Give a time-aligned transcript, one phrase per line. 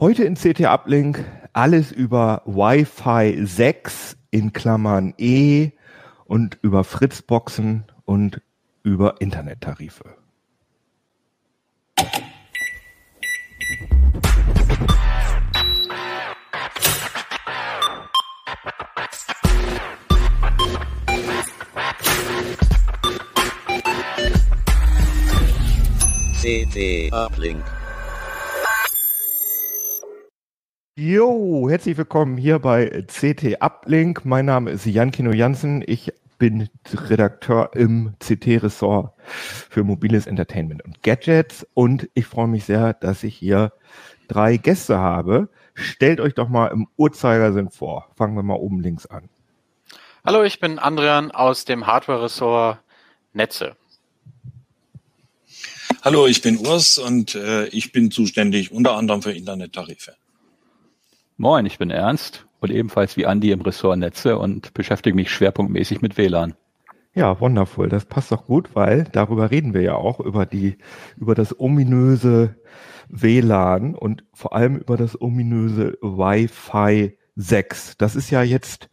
[0.00, 5.70] Heute in CT Uplink alles über Wi-Fi 6 in Klammern E
[6.24, 8.42] und über Fritzboxen und
[8.82, 10.02] über Internettarife.
[26.42, 27.64] CT Uplink.
[30.96, 34.24] Jo, herzlich willkommen hier bei CT Uplink.
[34.24, 35.82] Mein Name ist Jan Kino Jansen.
[35.84, 42.94] Ich bin Redakteur im CT-Ressort für mobiles Entertainment und Gadgets und ich freue mich sehr,
[42.94, 43.72] dass ich hier
[44.28, 45.48] drei Gäste habe.
[45.74, 48.08] Stellt euch doch mal im Uhrzeigersinn vor.
[48.14, 49.28] Fangen wir mal oben links an.
[50.24, 52.78] Hallo, ich bin Andrian aus dem Hardware-Ressort
[53.32, 53.74] Netze.
[56.02, 60.14] Hallo, ich bin Urs und äh, ich bin zuständig unter anderem für Internettarife.
[61.36, 66.00] Moin, ich bin Ernst und ebenfalls wie Andi im Ressort Netze und beschäftige mich schwerpunktmäßig
[66.00, 66.54] mit WLAN.
[67.12, 67.88] Ja, wundervoll.
[67.88, 70.78] Das passt doch gut, weil darüber reden wir ja auch über die,
[71.16, 72.54] über das ominöse
[73.08, 77.96] WLAN und vor allem über das ominöse Wi-Fi 6.
[77.96, 78.88] Das ist ja jetzt,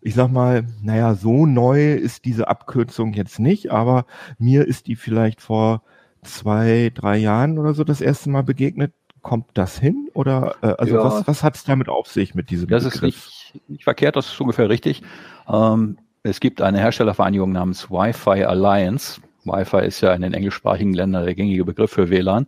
[0.00, 4.06] ich sag mal, naja, so neu ist diese Abkürzung jetzt nicht, aber
[4.38, 5.82] mir ist die vielleicht vor
[6.22, 8.92] zwei, drei Jahren oder so das erste Mal begegnet.
[9.22, 10.08] Kommt das hin?
[10.14, 11.04] Oder äh, also ja.
[11.04, 12.94] was, was hat es damit auf sich mit diesem Das Begriff?
[12.94, 15.02] ist nicht, nicht verkehrt, das ist ungefähr richtig.
[15.48, 19.20] Ähm, es gibt eine Herstellervereinigung namens Wi-Fi Alliance.
[19.44, 22.46] Wi-Fi ist ja in den englischsprachigen Ländern der gängige Begriff für WLAN,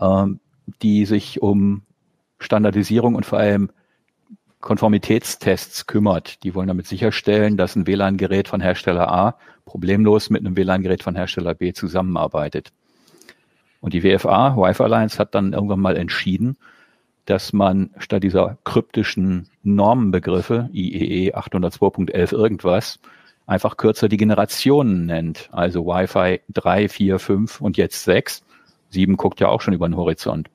[0.00, 0.40] ähm,
[0.82, 1.82] die sich um
[2.38, 3.70] Standardisierung und vor allem
[4.60, 6.42] Konformitätstests kümmert.
[6.42, 11.14] Die wollen damit sicherstellen, dass ein WLAN-Gerät von Hersteller A problemlos mit einem WLAN-Gerät von
[11.14, 12.72] Hersteller B zusammenarbeitet.
[13.80, 16.56] Und die WFA, Wi-Fi Alliance, hat dann irgendwann mal entschieden,
[17.26, 22.98] dass man statt dieser kryptischen Normenbegriffe, IEE 802.11 irgendwas,
[23.46, 25.48] einfach kürzer die Generationen nennt.
[25.52, 28.44] Also Wi-Fi 3, 4, 5 und jetzt 6.
[28.90, 30.48] 7 guckt ja auch schon über den Horizont.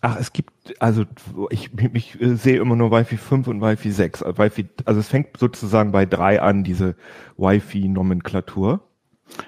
[0.00, 1.04] Ach, es gibt, also
[1.50, 4.20] ich, ich, ich sehe immer nur Wi-Fi 5 und Wi-Fi 6.
[4.22, 6.96] Wi-Fi, also es fängt sozusagen bei 3 an, diese
[7.38, 8.85] Wi-Fi-Nomenklatur.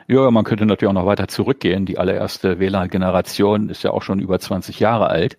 [0.06, 1.86] Ja, man könnte natürlich auch noch weiter zurückgehen.
[1.86, 5.36] Die allererste WLAN-Generation ist ja auch schon über 20 Jahre alt.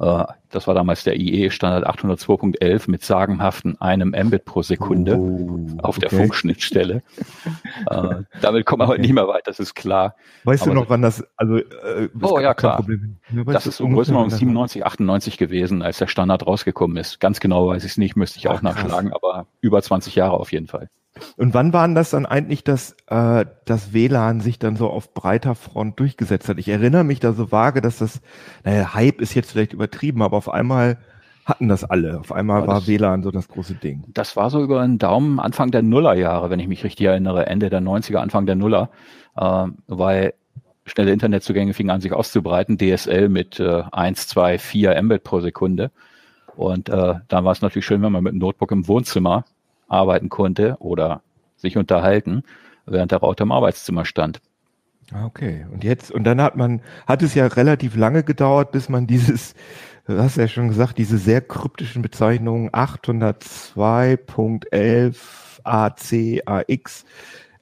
[0.00, 5.98] Äh, das war damals der IE-Standard 802.11 mit sagenhaften einem Mbit pro Sekunde oh, auf
[5.98, 7.02] der Funkschnittstelle.
[7.90, 8.92] äh, damit kommen wir okay.
[8.92, 10.16] heute nicht mehr weit, das ist klar.
[10.44, 12.84] Weißt Aber du noch, wann das, also, äh, oh ja, klar.
[13.32, 17.20] Ja, das ist um Größenordnung 97, 98 gewesen, als der Standard rausgekommen ist.
[17.20, 19.20] Ganz genau weiß ich es nicht, müsste ich Ach, auch nachschlagen, krass.
[19.22, 20.88] aber über 20 Jahre auf jeden Fall.
[21.36, 25.54] Und wann waren das dann eigentlich, dass äh, das WLAN sich dann so auf breiter
[25.54, 26.58] Front durchgesetzt hat?
[26.58, 28.20] Ich erinnere mich da so vage, dass das,
[28.64, 30.98] naja, Hype ist jetzt vielleicht übertrieben, aber auf einmal
[31.44, 32.20] hatten das alle.
[32.20, 34.04] Auf einmal war, war WLAN so das große Ding.
[34.08, 37.70] Das war so über den Daumen Anfang der Nullerjahre, wenn ich mich richtig erinnere, Ende
[37.70, 38.90] der 90er, Anfang der Nuller,
[39.36, 40.34] äh, weil
[40.86, 45.90] schnelle Internetzugänge fingen an, sich auszubreiten, DSL mit äh, 1, 2, 4 Mbit pro Sekunde.
[46.56, 49.44] Und äh, dann war es natürlich schön, wenn man mit einem Notebook im Wohnzimmer
[49.90, 51.20] arbeiten konnte oder
[51.56, 52.44] sich unterhalten,
[52.86, 54.40] während der Router im Arbeitszimmer stand.
[55.12, 55.66] Ah, okay.
[55.72, 59.54] Und jetzt, und dann hat man, hat es ja relativ lange gedauert, bis man dieses,
[60.06, 65.16] du hast ja schon gesagt, diese sehr kryptischen Bezeichnungen 802.11
[65.64, 67.04] AC AX,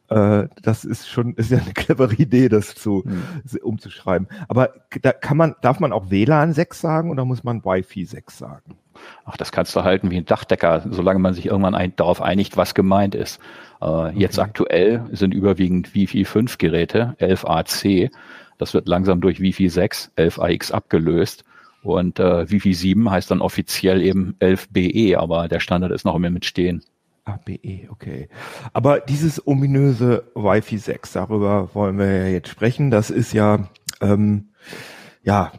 [0.09, 3.23] äh, das ist schon, ist ja eine clevere Idee, das zu, hm.
[3.63, 4.29] umzuschreiben.
[4.49, 8.39] Aber da kann man, darf man auch WLAN 6 sagen oder muss man Wi-Fi 6
[8.39, 8.79] sagen?
[9.25, 12.57] ach, das kannst du halten wie ein Dachdecker, solange man sich irgendwann ein, darauf einigt,
[12.57, 13.41] was gemeint ist.
[13.81, 14.13] Äh, okay.
[14.17, 18.11] Jetzt aktuell sind überwiegend Wi-Fi 5 Geräte, 11AC.
[18.59, 21.45] Das wird langsam durch Wi-Fi 6, 11AX abgelöst.
[21.83, 26.31] Und äh, Wi-Fi 7 heißt dann offiziell eben 11BE, aber der Standard ist noch immer
[26.31, 26.83] mit stehen.
[27.29, 28.29] ABE, okay.
[28.73, 32.91] Aber dieses ominöse Wi-Fi 6, darüber wollen wir ja jetzt sprechen.
[32.91, 33.69] Das ist ja,
[34.01, 34.49] ähm,
[35.23, 35.53] ja,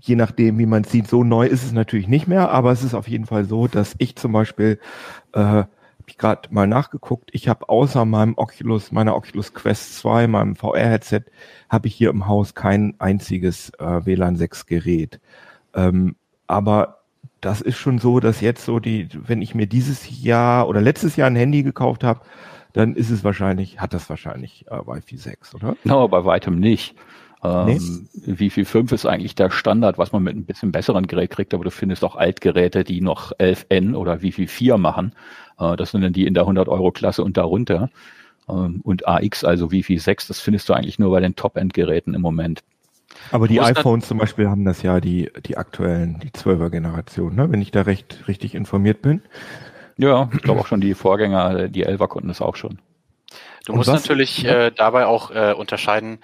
[0.00, 2.94] je nachdem, wie man sieht, so neu ist es natürlich nicht mehr, aber es ist
[2.94, 4.78] auf jeden Fall so, dass ich zum Beispiel,
[5.32, 5.68] äh, habe
[6.06, 11.22] ich gerade mal nachgeguckt, ich habe außer meinem Oculus, meiner Oculus Quest 2, meinem VR-Headset,
[11.70, 15.20] habe ich hier im Haus kein einziges äh, WLAN 6 Gerät.
[15.74, 16.16] Ähm,
[16.46, 17.03] aber
[17.44, 21.16] das ist schon so, dass jetzt so die, wenn ich mir dieses Jahr oder letztes
[21.16, 22.20] Jahr ein Handy gekauft habe,
[22.72, 25.76] dann ist es wahrscheinlich, hat das wahrscheinlich äh, Wi-Fi 6, oder?
[25.84, 26.96] No, bei weitem nicht.
[27.42, 28.38] Ähm, nee.
[28.38, 31.64] Wi-Fi 5 ist eigentlich der Standard, was man mit ein bisschen besseren Gerät kriegt, aber
[31.64, 35.12] du findest auch Altgeräte, die noch 11N oder Wi-Fi 4 machen.
[35.58, 37.90] Äh, das sind dann die in der 100-Euro-Klasse und darunter.
[38.48, 42.22] Ähm, und AX, also Wi-Fi 6, das findest du eigentlich nur bei den Top-End-Geräten im
[42.22, 42.64] Moment.
[43.30, 47.50] Aber die iPhones zum Beispiel haben das ja die, die aktuellen, die 12er Generation, ne?
[47.50, 49.22] wenn ich da recht richtig informiert bin.
[49.96, 52.80] Ja, ich glaube auch schon die Vorgänger, die 11er konnten das auch schon.
[53.64, 56.18] Du Und musst was- natürlich äh, dabei auch äh, unterscheiden,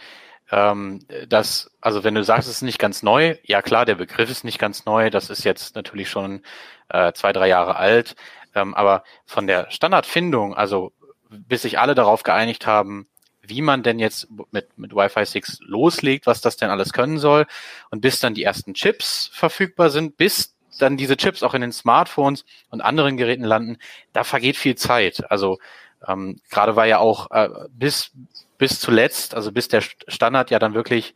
[0.50, 4.30] ähm, dass, also wenn du sagst, es ist nicht ganz neu, ja klar, der Begriff
[4.30, 6.42] ist nicht ganz neu, das ist jetzt natürlich schon
[6.88, 8.16] äh, zwei, drei Jahre alt,
[8.56, 10.92] ähm, aber von der Standardfindung, also
[11.30, 13.06] bis sich alle darauf geeinigt haben,
[13.42, 17.46] wie man denn jetzt mit, mit Wi-Fi 6 loslegt, was das denn alles können soll
[17.90, 21.72] und bis dann die ersten Chips verfügbar sind, bis dann diese Chips auch in den
[21.72, 23.78] Smartphones und anderen Geräten landen,
[24.12, 25.30] da vergeht viel Zeit.
[25.30, 25.58] Also
[26.06, 28.12] ähm, gerade war ja auch äh, bis
[28.58, 31.14] bis zuletzt, also bis der St- Standard ja dann wirklich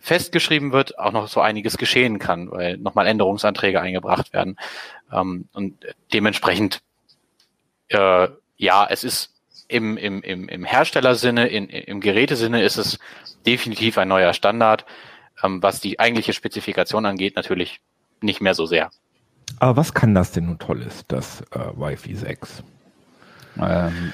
[0.00, 4.56] festgeschrieben wird, auch noch so einiges geschehen kann, weil nochmal Änderungsanträge eingebracht werden.
[5.12, 5.78] Ähm, und
[6.12, 6.82] dementsprechend,
[7.88, 9.33] äh, ja, es ist
[9.68, 12.98] im, im, im, im Herstellersinne, in, im Gerätesinne ist es
[13.46, 14.84] definitiv ein neuer Standard.
[15.42, 17.80] Ähm, was die eigentliche Spezifikation angeht, natürlich
[18.20, 18.90] nicht mehr so sehr.
[19.58, 22.62] Aber was kann das denn nun Tolles, das äh, Wi-Fi 6?
[23.60, 24.12] Ähm,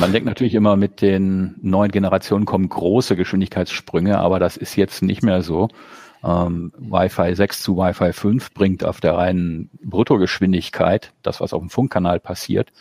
[0.00, 5.02] man denkt natürlich immer, mit den neuen Generationen kommen große Geschwindigkeitssprünge, aber das ist jetzt
[5.02, 5.68] nicht mehr so.
[6.24, 11.70] Ähm, Wi-Fi 6 zu Wi-Fi 5 bringt auf der reinen Bruttogeschwindigkeit, das was auf dem
[11.70, 12.72] Funkkanal passiert,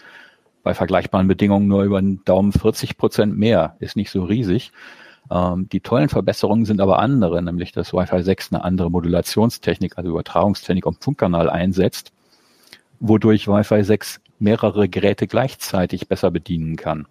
[0.64, 4.72] bei vergleichbaren Bedingungen nur über den Daumen 40 Prozent mehr, ist nicht so riesig.
[5.32, 10.10] Ähm, die tollen Verbesserungen sind aber andere, nämlich dass Wi-Fi 6 eine andere Modulationstechnik, also
[10.10, 12.12] Übertragungstechnik am Funkkanal einsetzt,
[13.00, 17.08] wodurch Wi-Fi 6 mehrere Geräte gleichzeitig besser bedienen kann.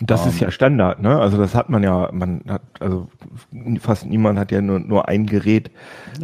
[0.00, 0.28] Das Ähm.
[0.28, 1.18] ist ja Standard, ne?
[1.18, 3.08] Also das hat man ja, man hat, also
[3.80, 5.70] fast niemand hat ja nur, nur ein Gerät,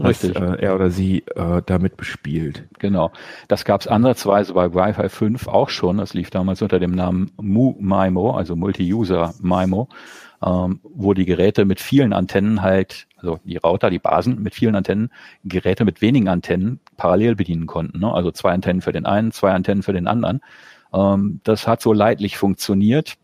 [0.02, 0.36] Richtig.
[0.36, 2.64] äh, er oder sie äh, damit bespielt.
[2.78, 3.10] Genau.
[3.48, 5.98] Das gab es ansatzweise bei Wi-Fi 5 auch schon.
[5.98, 9.88] Das lief damals unter dem Namen MU-MIMO, also Multi-User MIMO,
[10.44, 14.76] ähm, wo die Geräte mit vielen Antennen halt, also die Router, die Basen mit vielen
[14.76, 15.10] Antennen,
[15.44, 17.98] Geräte mit wenigen Antennen parallel bedienen konnten.
[17.98, 18.12] Ne?
[18.12, 20.40] Also zwei Antennen für den einen, zwei Antennen für den anderen.
[20.92, 23.14] Ähm, das hat so leidlich funktioniert.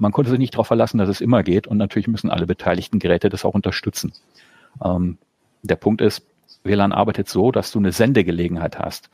[0.00, 2.98] Man konnte sich nicht darauf verlassen, dass es immer geht und natürlich müssen alle beteiligten
[2.98, 4.12] Geräte das auch unterstützen.
[4.82, 5.18] Ähm,
[5.62, 6.26] der Punkt ist,
[6.64, 9.10] WLAN arbeitet so, dass du eine Sendegelegenheit hast.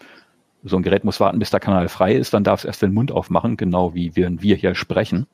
[0.63, 2.95] So ein Gerät muss warten, bis der Kanal frei ist, dann darf es erst den
[2.95, 5.27] Mund aufmachen, genau wie wir, wir hier sprechen.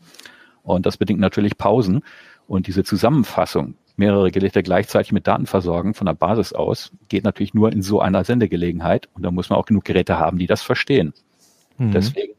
[0.63, 2.03] Und das bedingt natürlich Pausen.
[2.47, 7.53] Und diese Zusammenfassung, mehrere Geräte gleichzeitig mit Daten versorgen von der Basis aus, geht natürlich
[7.53, 9.09] nur in so einer Sendegelegenheit.
[9.13, 11.13] Und da muss man auch genug Geräte haben, die das verstehen.
[11.77, 11.93] Mhm.
[11.93, 12.33] Deswegen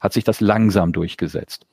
[0.00, 1.66] hat sich das langsam durchgesetzt.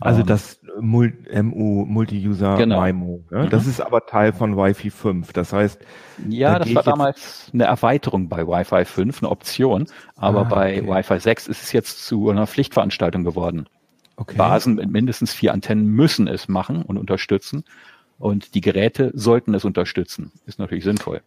[0.00, 2.80] Also Ähm, das MU Multi-User Genau.
[2.82, 3.24] MIMO.
[3.30, 3.44] Ne?
[3.44, 3.50] Mhm.
[3.50, 5.32] Das ist aber Teil von Wi-Fi 5.
[5.32, 5.80] Das heißt,
[6.28, 9.86] Ja, Da das war damals eine Erweiterung bei Wi-Fi 5, eine Option.
[10.16, 10.88] Aber Ah, bei okay.
[10.88, 13.66] Wi-Fi 6 ist es jetzt zu einer Pflichtveranstaltung geworden.
[14.16, 14.36] okay.
[14.36, 17.64] Basen mit mindestens vier Antennen müssen es machen und unterstützen.
[18.18, 20.32] Und die Geräte sollten es unterstützen.
[20.46, 21.20] Ist natürlich sinnvoll.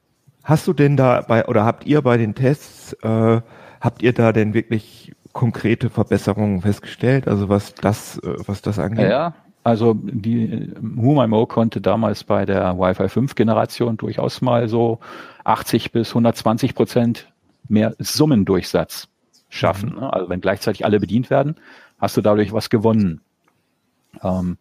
[0.43, 3.41] Hast du denn da bei oder habt ihr bei den Tests äh,
[3.81, 7.27] habt ihr da denn wirklich konkrete Verbesserungen festgestellt?
[7.27, 9.09] Also was das äh, was das angeht?
[9.09, 9.33] Ja,
[9.63, 14.99] also die HuMIMO konnte damals bei der Wi-Fi 5 Generation durchaus mal so
[15.43, 17.27] 80 bis 120 Prozent
[17.67, 19.09] mehr Summendurchsatz
[19.49, 19.95] schaffen.
[19.95, 20.13] ne?
[20.13, 21.55] Also wenn gleichzeitig alle bedient werden,
[21.99, 23.21] hast du dadurch was gewonnen.
[24.23, 24.57] Ähm,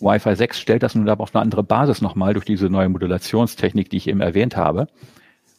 [0.00, 3.88] Wi-Fi 6 stellt das nun aber auf eine andere Basis nochmal durch diese neue Modulationstechnik,
[3.88, 4.88] die ich eben erwähnt habe.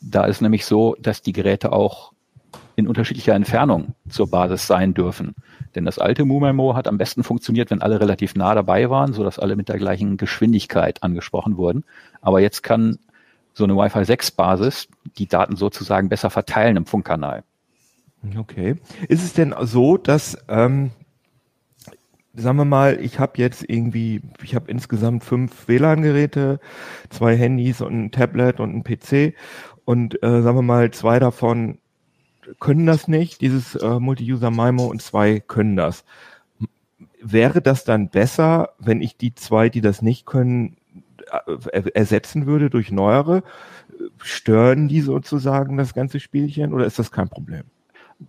[0.02, 2.13] Da ist nämlich so, dass die Geräte auch
[2.76, 5.36] in unterschiedlicher Entfernung zur Basis sein dürfen.
[5.76, 9.40] Denn das alte MuMemo hat am besten funktioniert, wenn alle relativ nah dabei waren, sodass
[9.40, 11.84] alle mit der gleichen Geschwindigkeit angesprochen wurden.
[12.22, 13.00] Aber jetzt kann
[13.54, 14.88] so eine Wi-Fi 6 Basis
[15.18, 17.44] die Daten sozusagen besser verteilen im Funkkanal.
[18.38, 18.76] Okay.
[19.08, 20.92] Ist es denn so, dass, ähm,
[22.34, 26.60] sagen wir mal, ich habe jetzt irgendwie, ich habe insgesamt fünf WLAN-Geräte,
[27.10, 29.36] zwei Handys und ein Tablet und ein PC
[29.86, 31.78] und äh, sagen wir mal, zwei davon
[32.60, 36.04] können das nicht, dieses äh, Multi-User MIMO und zwei können das.
[37.22, 40.76] Wäre das dann besser, wenn ich die zwei, die das nicht können,
[41.32, 43.44] äh, er- ersetzen würde durch neuere?
[44.22, 47.64] Stören die sozusagen das ganze Spielchen oder ist das kein Problem?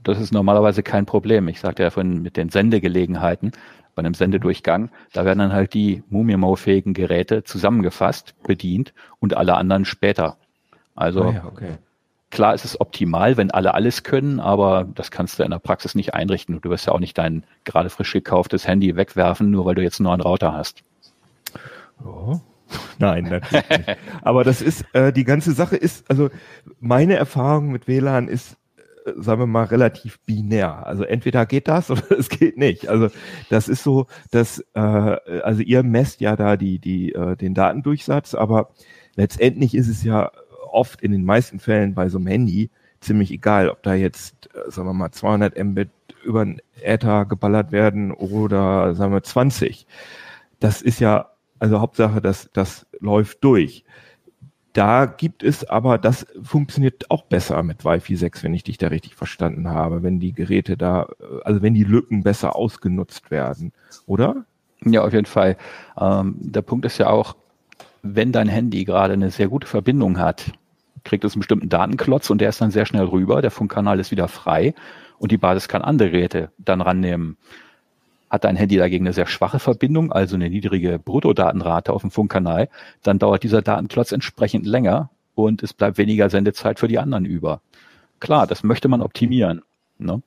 [0.02, 1.49] Das ist normalerweise kein Problem.
[1.49, 3.52] Ich sagte ja vorhin mit den Sendegelegenheiten,
[3.94, 9.85] bei einem Sendedurchgang, da werden dann halt die Mumimo-fähigen Geräte zusammengefasst, bedient und alle anderen
[9.85, 10.37] später.
[10.97, 11.78] Also Ah ja, okay.
[12.34, 15.94] Klar ist es optimal, wenn alle alles können, aber das kannst du in der Praxis
[15.94, 16.60] nicht einrichten.
[16.60, 20.00] Du wirst ja auch nicht dein gerade frisch gekauftes Handy wegwerfen, nur weil du jetzt
[20.00, 20.82] einen neuen Router hast.
[22.04, 22.40] Oh.
[22.98, 23.98] Nein, natürlich nicht.
[24.22, 26.28] Aber das ist, äh, die ganze Sache ist, also
[26.80, 28.56] meine Erfahrung mit WLAN ist,
[29.16, 30.86] sagen wir mal, relativ binär.
[30.86, 32.88] Also entweder geht das oder es geht nicht.
[32.88, 33.10] Also
[33.48, 38.34] das ist so, dass, äh, also ihr messt ja da die, die, äh, den Datendurchsatz,
[38.34, 38.70] aber
[39.14, 40.32] letztendlich ist es ja
[40.74, 44.70] oft in den meisten Fällen bei so einem Handy ziemlich egal, ob da jetzt, äh,
[44.70, 45.90] sagen wir mal, 200 Mbit
[46.24, 49.86] über den Äther geballert werden oder sagen wir 20.
[50.60, 53.84] Das ist ja, also Hauptsache, dass das läuft durch.
[54.72, 58.88] Da gibt es aber, das funktioniert auch besser mit Wi-Fi 6, wenn ich dich da
[58.88, 61.06] richtig verstanden habe, wenn die Geräte da,
[61.44, 63.72] also wenn die Lücken besser ausgenutzt werden,
[64.06, 64.46] oder?
[64.84, 65.56] Ja, auf jeden Fall.
[65.98, 67.36] Ähm, der Punkt ist ja auch,
[68.02, 70.52] wenn dein Handy gerade eine sehr gute Verbindung hat,
[71.04, 74.11] kriegt es einen bestimmten Datenklotz und der ist dann sehr schnell rüber, der Funkkanal ist
[74.11, 74.75] wieder frei
[75.18, 77.37] und die Basis kann andere Geräte dann rannehmen.
[78.30, 82.68] Hat dein Handy dagegen eine sehr schwache Verbindung, also eine niedrige Bruttodatenrate auf dem Funkkanal,
[83.02, 87.61] dann dauert dieser Datenklotz entsprechend länger und es bleibt weniger Sendezeit für die anderen über.
[88.20, 89.62] Klar, das möchte man optimieren.
[89.99, 90.23] Ne?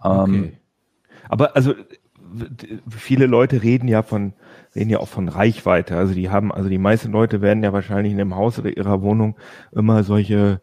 [0.00, 0.24] Okay.
[0.24, 0.52] Ähm,
[1.28, 1.74] Aber also
[2.88, 4.32] viele Leute reden ja von
[4.74, 5.96] reden ja auch von Reichweite.
[5.96, 9.02] Also die haben, also die meisten Leute werden ja wahrscheinlich in dem Haus oder ihrer
[9.02, 9.36] Wohnung
[9.72, 10.60] immer solche,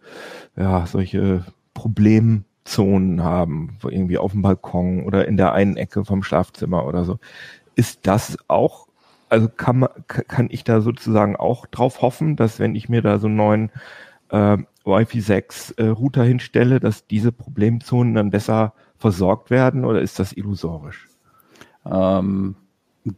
[0.56, 6.24] ja, solche Problem Zonen haben, irgendwie auf dem Balkon oder in der einen Ecke vom
[6.24, 7.20] Schlafzimmer oder so.
[7.76, 8.88] Ist das auch,
[9.30, 13.20] also kann man, kann ich da sozusagen auch drauf hoffen, dass wenn ich mir da
[13.20, 13.72] so einen neuen
[14.30, 20.18] äh, Wi-Fi 6 äh, Router hinstelle, dass diese Problemzonen dann besser versorgt werden oder ist
[20.20, 21.08] das illusorisch?
[21.86, 22.56] Ähm,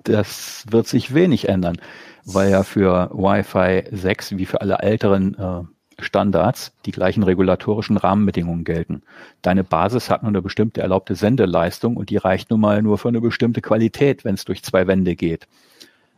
[0.04, 1.78] das wird sich wenig ändern,
[2.26, 5.64] weil ja für Wi-Fi 6 wie für alle älteren äh,
[6.00, 9.02] Standards die gleichen regulatorischen Rahmenbedingungen gelten.
[9.42, 13.08] Deine Basis hat nur eine bestimmte erlaubte Sendeleistung und die reicht nun mal nur für
[13.08, 15.48] eine bestimmte Qualität, wenn es durch zwei Wände geht.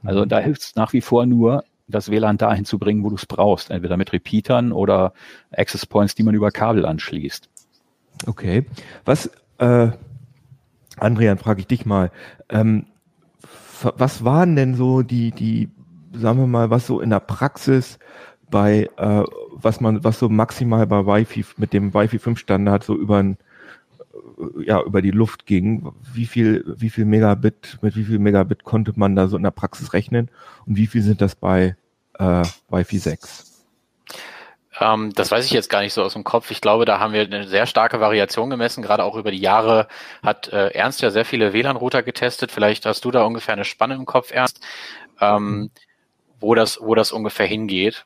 [0.03, 0.29] Also mhm.
[0.29, 3.25] da hilft es nach wie vor nur, das WLAN dahin zu bringen, wo du es
[3.25, 5.13] brauchst, entweder mit Repeatern oder
[5.51, 7.49] Access Points, die man über Kabel anschließt.
[8.27, 8.65] Okay.
[9.05, 9.89] Was, äh,
[10.97, 12.11] Andrian, frage ich dich mal,
[12.49, 12.85] ähm,
[13.83, 15.69] was waren denn so die, die,
[16.13, 17.99] sagen wir mal, was so in der Praxis
[18.49, 22.95] bei, äh, was man, was so maximal bei Wi-Fi, mit dem Wi-Fi 5 Standard so
[22.95, 23.37] über ein,
[24.37, 25.91] äh, ja, über die Luft ging.
[26.13, 29.51] Wie viel, wie viel Megabit, mit wie viel Megabit konnte man da so in der
[29.51, 30.29] Praxis rechnen?
[30.65, 31.75] Und wie viel sind das bei
[32.17, 33.48] äh, Wi-Fi 6?
[34.79, 36.51] Ähm, das weiß ich jetzt gar nicht so aus dem Kopf.
[36.51, 38.81] Ich glaube, da haben wir eine sehr starke Variation gemessen.
[38.81, 39.87] Gerade auch über die Jahre
[40.23, 42.51] hat äh, Ernst ja sehr viele WLAN-Router getestet.
[42.51, 44.61] Vielleicht hast du da ungefähr eine Spanne im Kopf, Ernst,
[45.19, 45.71] ähm, mhm.
[46.39, 48.05] wo das, wo das ungefähr hingeht.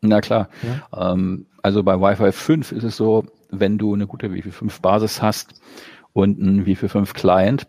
[0.00, 0.48] Na klar.
[0.62, 1.12] Ja.
[1.12, 5.22] Ähm, also bei Wi-Fi 5 ist es so, wenn du eine gute Wi-Fi 5 Basis
[5.22, 5.60] hast
[6.12, 7.66] und ein Wi-Fi 5 Client,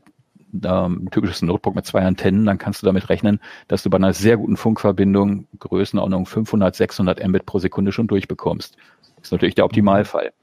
[0.64, 4.14] ähm, typisches Notebook mit zwei Antennen, dann kannst du damit rechnen, dass du bei einer
[4.14, 8.78] sehr guten Funkverbindung Größenordnung 500, 600 Mbit pro Sekunde schon durchbekommst.
[9.18, 10.34] Das ist natürlich der Optimalfall.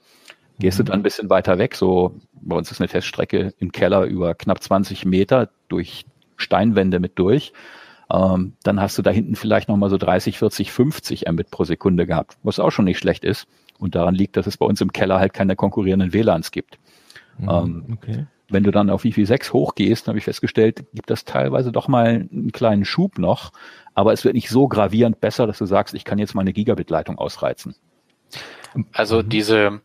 [0.58, 0.86] Gehst du mhm.
[0.86, 4.62] dann ein bisschen weiter weg, so bei uns ist eine Teststrecke im Keller über knapp
[4.62, 6.04] 20 Meter durch
[6.36, 7.52] Steinwände mit durch,
[8.12, 12.06] ähm, dann hast du da hinten vielleicht nochmal so 30, 40, 50 Mbit pro Sekunde
[12.06, 13.46] gehabt, was auch schon nicht schlecht ist.
[13.78, 16.78] Und daran liegt, dass es bei uns im Keller halt keine konkurrierenden WLANs gibt.
[17.38, 18.26] Mhm, ähm, okay.
[18.50, 22.06] Wenn du dann auf Wi-Fi 6 hochgehst, habe ich festgestellt, gibt das teilweise doch mal
[22.30, 23.52] einen kleinen Schub noch,
[23.94, 27.18] aber es wird nicht so gravierend besser, dass du sagst, ich kann jetzt meine Gigabit-Leitung
[27.18, 27.76] ausreizen.
[28.92, 29.80] Also diese,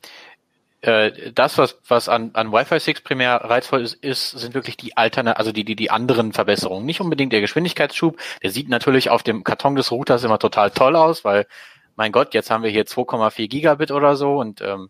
[0.85, 4.95] äh, das, was, was an, an Wi-Fi 6 primär reizvoll ist, ist, sind wirklich die
[4.95, 6.85] alterne, also die, die, die anderen Verbesserungen.
[6.85, 8.17] Nicht unbedingt der Geschwindigkeitsschub.
[8.43, 11.47] Der sieht natürlich auf dem Karton des Routers immer total toll aus, weil,
[11.95, 14.89] mein Gott, jetzt haben wir hier 2,4 Gigabit oder so und ähm,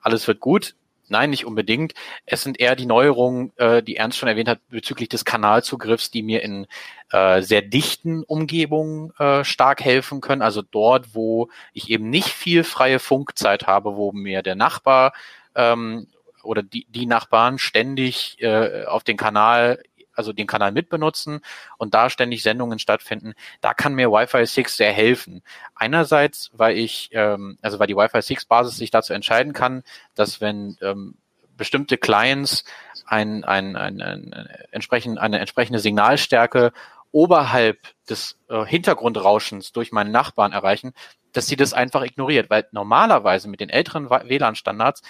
[0.00, 0.74] alles wird gut.
[1.10, 1.94] Nein, nicht unbedingt.
[2.26, 6.22] Es sind eher die Neuerungen, äh, die Ernst schon erwähnt hat, bezüglich des Kanalzugriffs, die
[6.22, 6.66] mir in
[7.10, 10.42] äh, sehr dichten Umgebungen äh, stark helfen können.
[10.42, 15.12] Also dort, wo ich eben nicht viel freie Funkzeit habe, wo mir der Nachbar
[15.54, 16.08] ähm,
[16.42, 19.82] oder die, die Nachbarn ständig äh, auf den Kanal
[20.18, 21.40] also den Kanal mitbenutzen
[21.78, 25.42] und da ständig Sendungen stattfinden, da kann mir Wi-Fi 6 sehr helfen.
[25.74, 29.82] Einerseits, weil ich, ähm, also weil die Wi-Fi 6 Basis sich dazu entscheiden kann,
[30.14, 31.14] dass wenn ähm,
[31.56, 32.64] bestimmte Clients
[33.06, 36.72] ein, ein, ein, ein, ein entsprechend, eine entsprechende Signalstärke
[37.10, 40.92] oberhalb des äh, Hintergrundrauschens durch meinen Nachbarn erreichen,
[41.32, 45.02] dass sie das einfach ignoriert, weil normalerweise mit den älteren WLAN-Standards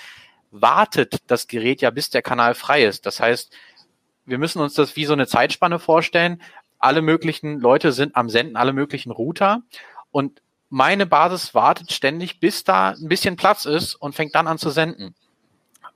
[0.50, 3.07] wartet das Gerät ja, bis der Kanal frei ist.
[3.07, 3.55] Das heißt,
[4.28, 6.42] wir müssen uns das wie so eine Zeitspanne vorstellen.
[6.78, 9.62] Alle möglichen Leute sind am Senden, alle möglichen Router
[10.11, 14.58] und meine Basis wartet ständig, bis da ein bisschen Platz ist und fängt dann an
[14.58, 15.14] zu senden.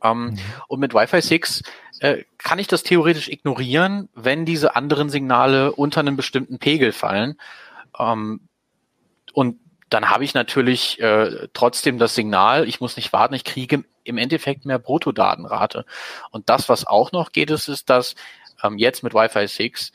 [0.02, 0.38] Ähm, mhm.
[0.66, 1.62] Und mit Wi-Fi 6
[2.00, 7.38] äh, kann ich das theoretisch ignorieren, wenn diese anderen Signale unter einem bestimmten Pegel fallen.
[7.98, 8.48] Ähm,
[9.32, 9.58] und
[9.90, 14.18] dann habe ich natürlich äh, trotzdem das Signal, ich muss nicht warten, ich kriege im
[14.18, 15.84] Endeffekt mehr Bruttodatenrate.
[16.30, 18.14] Und das, was auch noch geht, ist, ist, dass
[18.62, 19.92] ähm, jetzt mit Wi-Fi 6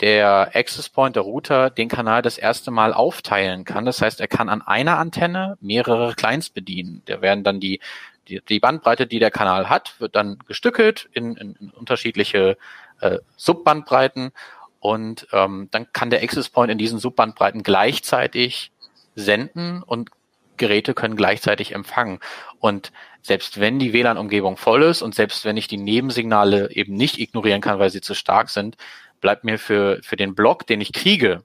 [0.00, 3.84] der Access Point, der Router, den Kanal das erste Mal aufteilen kann.
[3.84, 7.02] Das heißt, er kann an einer Antenne mehrere Clients bedienen.
[7.04, 7.80] Da werden dann die,
[8.28, 12.56] die, die Bandbreite, die der Kanal hat, wird dann gestückelt in, in, in unterschiedliche
[13.00, 14.32] äh, Subbandbreiten
[14.78, 18.72] und ähm, dann kann der Access Point in diesen Subbandbreiten gleichzeitig
[19.14, 20.10] senden und
[20.56, 22.20] Geräte können gleichzeitig empfangen.
[22.58, 27.18] Und selbst wenn die WLAN-Umgebung voll ist und selbst wenn ich die Nebensignale eben nicht
[27.18, 28.76] ignorieren kann, weil sie zu stark sind,
[29.20, 31.42] bleibt mir für, für den Block, den ich kriege,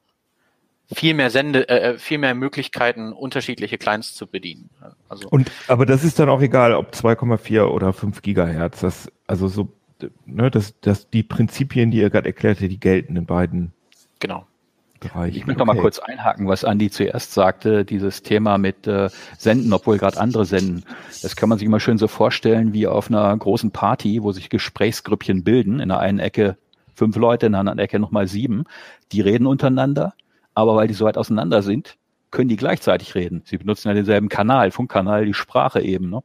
[0.94, 4.70] viel mehr Sende, äh, äh viel mehr Möglichkeiten, unterschiedliche Clients zu bedienen.
[5.10, 8.82] Also und aber das ist dann auch egal, ob 2,4 oder 5 Gigahertz.
[8.82, 9.74] Das also so,
[10.26, 13.74] ne, dass das die Prinzipien, die ihr gerade erklärte, die gelten in beiden.
[14.20, 14.46] Genau.
[15.08, 15.38] Bereichen.
[15.38, 15.68] Ich möchte okay.
[15.68, 20.20] noch mal kurz einhaken, was Andi zuerst sagte, dieses Thema mit äh, Senden, obwohl gerade
[20.20, 20.84] andere senden.
[21.22, 24.50] Das kann man sich immer schön so vorstellen wie auf einer großen Party, wo sich
[24.50, 25.80] Gesprächsgrüppchen bilden.
[25.80, 26.58] In der einen Ecke
[26.96, 28.64] fünf Leute, in der anderen Ecke nochmal sieben.
[29.12, 30.14] Die reden untereinander,
[30.54, 31.98] aber weil die so weit auseinander sind,
[32.32, 33.44] können die gleichzeitig reden.
[33.46, 36.10] Sie benutzen ja denselben Kanal, Funkkanal, die Sprache eben.
[36.10, 36.22] Ne?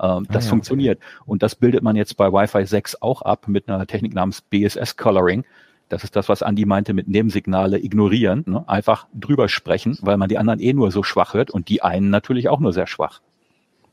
[0.00, 0.98] Ähm, das ah, ja, funktioniert.
[0.98, 1.22] Okay.
[1.26, 4.96] Und das bildet man jetzt bei Wi-Fi 6 auch ab mit einer Technik namens BSS
[4.96, 5.44] Coloring.
[5.88, 8.64] Das ist das, was Andi meinte mit Nebensignale ignorieren, ne?
[8.68, 12.10] einfach drüber sprechen, weil man die anderen eh nur so schwach hört und die einen
[12.10, 13.20] natürlich auch nur sehr schwach.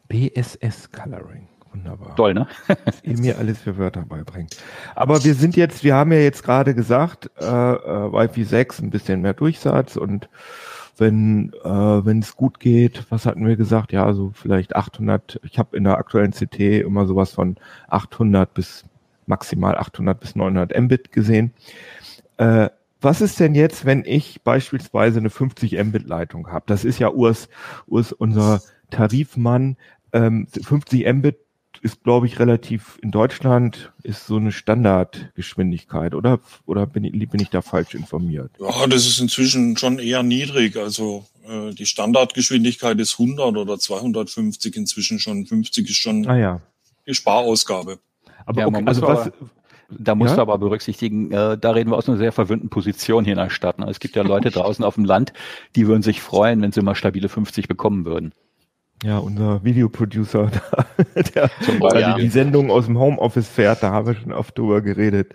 [0.10, 1.48] BSS Coloring.
[1.72, 2.16] Wunderbar.
[2.16, 2.48] Toll, ne?
[3.04, 4.56] Ihr mir alles für Wörter beibringt.
[4.96, 8.90] Aber wir sind jetzt, wir haben ja jetzt gerade gesagt, äh, äh, Wi-Fi 6 ein
[8.92, 10.30] bisschen mehr Durchsatz und
[10.98, 13.92] wenn äh, wenn es gut geht, was hatten wir gesagt?
[13.92, 15.42] Ja, so vielleicht 800.
[15.44, 17.58] Ich habe in der aktuellen CT immer sowas von
[17.90, 18.86] 800 bis
[19.27, 21.53] maximal 800 bis 900 Mbit gesehen.
[22.38, 22.70] Äh,
[23.01, 26.65] was ist denn jetzt, wenn ich beispielsweise eine 50 Mbit Leitung habe?
[26.67, 27.50] Das ist ja Urs,
[27.88, 29.77] Urs unser Tarifmann.
[30.12, 31.38] Ähm, 50 Mbit
[31.82, 36.39] ist, glaube ich, relativ in Deutschland ist so eine Standardgeschwindigkeit, oder?
[36.65, 38.51] Oder bin ich, bin ich da falsch informiert?
[38.60, 40.77] Ja, das ist inzwischen schon eher niedrig.
[40.77, 45.46] Also äh, die Standardgeschwindigkeit ist 100 oder 250 inzwischen schon.
[45.46, 46.62] 50 ist schon ah, ja.
[47.05, 48.00] die Sparausgabe.
[48.46, 49.32] Aber ja, okay, also was,
[49.89, 50.38] da musst ja?
[50.38, 53.50] du aber berücksichtigen, äh, da reden wir aus einer sehr verwöhnten Position hier in der
[53.50, 53.80] Stadt.
[53.80, 53.88] Ne?
[53.89, 55.34] Es gibt ja Leute draußen auf dem Land,
[55.76, 58.34] die würden sich freuen, wenn sie mal stabile 50 bekommen würden.
[59.04, 60.52] Ja, unser Videoproducer,
[61.36, 62.15] der, der ja.
[62.15, 65.34] die Sendung aus dem Homeoffice fährt, da haben wir schon oft drüber geredet.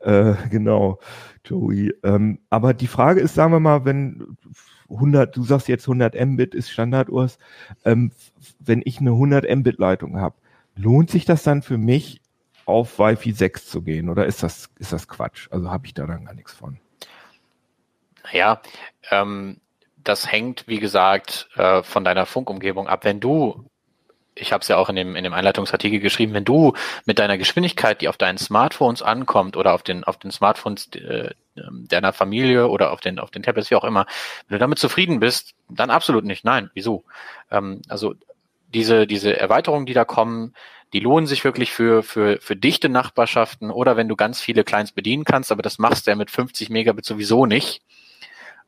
[0.00, 0.98] Äh, genau,
[1.44, 1.94] Joey.
[2.02, 4.36] Ähm, aber die Frage ist, sagen wir mal, wenn
[4.90, 7.38] 100, du sagst jetzt 100 Mbit ist Standardurs,
[7.84, 8.10] ähm,
[8.58, 10.36] wenn ich eine 100 Mbit Leitung habe,
[10.74, 12.20] lohnt sich das dann für mich
[12.66, 15.48] auf Wi-Fi 6 zu gehen oder ist das, ist das Quatsch?
[15.50, 16.78] Also habe ich da dann gar nichts von.
[18.24, 18.60] Naja,
[19.10, 19.60] ähm,
[19.96, 23.04] das hängt, wie gesagt, äh, von deiner Funkumgebung ab.
[23.04, 23.64] Wenn du,
[24.34, 26.74] ich habe es ja auch in dem, in dem Einleitungsartikel geschrieben, wenn du
[27.04, 31.30] mit deiner Geschwindigkeit, die auf deinen Smartphones ankommt oder auf den, auf den Smartphones äh,
[31.54, 34.06] deiner Familie oder auf den, auf den Tablets, wie auch immer,
[34.48, 36.44] wenn du damit zufrieden bist, dann absolut nicht.
[36.44, 37.04] Nein, wieso?
[37.50, 38.14] Ähm, also
[38.72, 40.54] diese, diese Erweiterungen, die da kommen,
[40.92, 44.92] die lohnen sich wirklich für, für, für dichte Nachbarschaften oder wenn du ganz viele Clients
[44.92, 47.82] bedienen kannst, aber das machst du ja mit 50 Megabit sowieso nicht.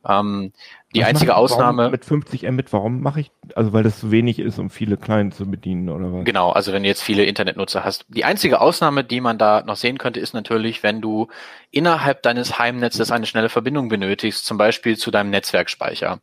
[0.07, 0.53] Ähm,
[0.95, 1.89] die was einzige Ausnahme.
[1.89, 5.37] Mit 50 Mbit, warum mache ich, also weil das zu wenig ist, um viele Clients
[5.37, 6.25] zu bedienen oder was?
[6.25, 8.05] Genau, also wenn du jetzt viele Internetnutzer hast.
[8.07, 11.27] Die einzige Ausnahme, die man da noch sehen könnte, ist natürlich, wenn du
[11.69, 16.19] innerhalb deines Heimnetzes eine schnelle Verbindung benötigst, zum Beispiel zu deinem Netzwerkspeicher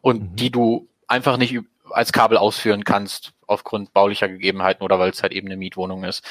[0.00, 0.36] und mhm.
[0.36, 1.58] die du einfach nicht
[1.90, 6.24] als Kabel ausführen kannst aufgrund baulicher Gegebenheiten oder weil es halt eben eine Mietwohnung ist.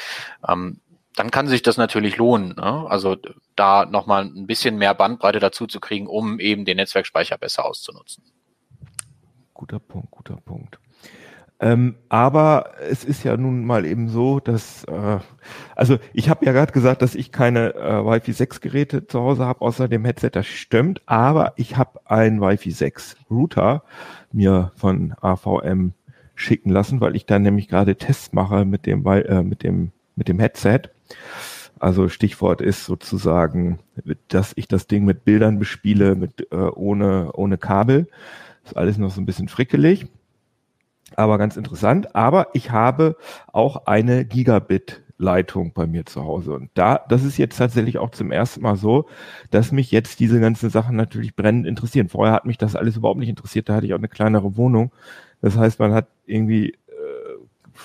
[0.47, 0.81] Ähm,
[1.15, 2.49] dann kann sich das natürlich lohnen.
[2.55, 2.85] Ne?
[2.87, 3.17] Also
[3.55, 8.23] da nochmal ein bisschen mehr Bandbreite dazu zu kriegen, um eben den Netzwerkspeicher besser auszunutzen.
[9.53, 10.79] Guter Punkt, guter Punkt.
[11.59, 15.19] Ähm, aber es ist ja nun mal eben so, dass, äh,
[15.75, 19.45] also ich habe ja gerade gesagt, dass ich keine äh, Wi-Fi 6 Geräte zu Hause
[19.45, 23.83] habe, außer dem Headset, das stimmt, aber ich habe einen Wi-Fi 6 Router
[24.31, 25.93] mir von AVM
[26.35, 30.27] schicken lassen, weil ich dann nämlich gerade Tests mache mit dem, äh, mit dem, mit
[30.27, 30.81] dem Headset.
[31.79, 33.79] Also Stichwort ist sozusagen,
[34.27, 38.07] dass ich das Ding mit Bildern bespiele, mit äh, ohne ohne Kabel.
[38.63, 40.07] Ist alles noch so ein bisschen frickelig,
[41.15, 42.15] aber ganz interessant.
[42.15, 43.15] Aber ich habe
[43.51, 46.53] auch eine Gigabit Leitung bei mir zu Hause.
[46.53, 49.07] Und da, das ist jetzt tatsächlich auch zum ersten Mal so,
[49.49, 52.09] dass mich jetzt diese ganzen Sachen natürlich brennend interessieren.
[52.09, 53.67] Vorher hat mich das alles überhaupt nicht interessiert.
[53.67, 54.91] Da hatte ich auch eine kleinere Wohnung.
[55.41, 56.75] Das heißt, man hat irgendwie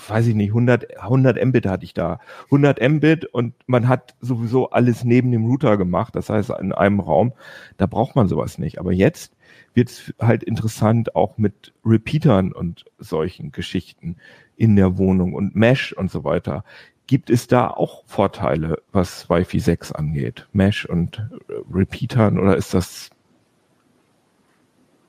[0.09, 2.19] weiß ich nicht, 100, 100 Mbit hatte ich da.
[2.47, 7.01] 100 Mbit und man hat sowieso alles neben dem Router gemacht, das heißt in einem
[7.01, 7.33] Raum.
[7.77, 8.79] Da braucht man sowas nicht.
[8.79, 9.35] Aber jetzt
[9.75, 14.17] wird es halt interessant auch mit Repeatern und solchen Geschichten
[14.57, 16.65] in der Wohnung und Mesh und so weiter.
[17.07, 20.49] Gibt es da auch Vorteile, was Wi-Fi 6 angeht?
[20.53, 23.11] Mesh und äh, Repeatern oder ist das,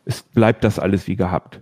[0.06, 1.62] ist, bleibt das alles wie gehabt?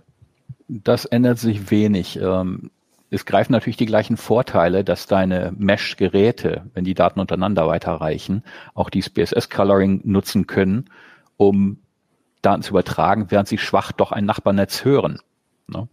[0.68, 2.18] Das ändert sich wenig.
[2.18, 2.70] Ähm,
[3.10, 8.88] es greifen natürlich die gleichen Vorteile, dass deine Mesh-Geräte, wenn die Daten untereinander weiterreichen, auch
[8.88, 10.86] die BSS-Coloring nutzen können,
[11.36, 11.81] um
[12.42, 15.20] Daten zu übertragen, während sie schwach doch ein Nachbarnetz hören.
[15.68, 15.88] Ne?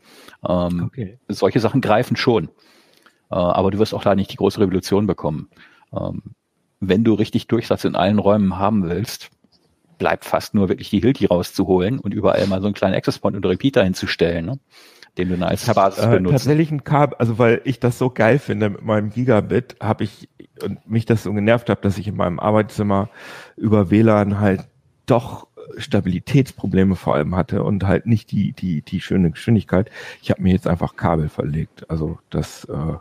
[0.48, 1.20] Ähm, okay.
[1.28, 2.46] Solche Sachen greifen schon.
[3.32, 5.50] Äh, aber du wirst auch da nicht die große Revolution bekommen.
[5.94, 6.24] Ähm,
[6.80, 9.30] wenn du richtig Durchsatz in allen Räumen haben willst,
[9.98, 13.36] bleibt fast nur wirklich die Hilti rauszuholen und überall mal so einen kleinen Access Point
[13.36, 14.46] und Repeater hinzustellen.
[14.46, 14.60] Ne?
[15.18, 16.32] den du dann als Basis äh, benutzt.
[16.32, 20.30] Tatsächlich ein Kabel, also weil ich das so geil finde mit meinem Gigabit, habe ich
[20.64, 23.10] und mich das so genervt habe, dass ich in meinem Arbeitszimmer
[23.56, 24.62] über WLAN halt
[25.06, 25.48] doch
[25.78, 29.90] Stabilitätsprobleme vor allem hatte und halt nicht die die die schöne Geschwindigkeit.
[30.22, 31.90] Ich habe mir jetzt einfach Kabel verlegt.
[31.90, 32.96] Also das äh,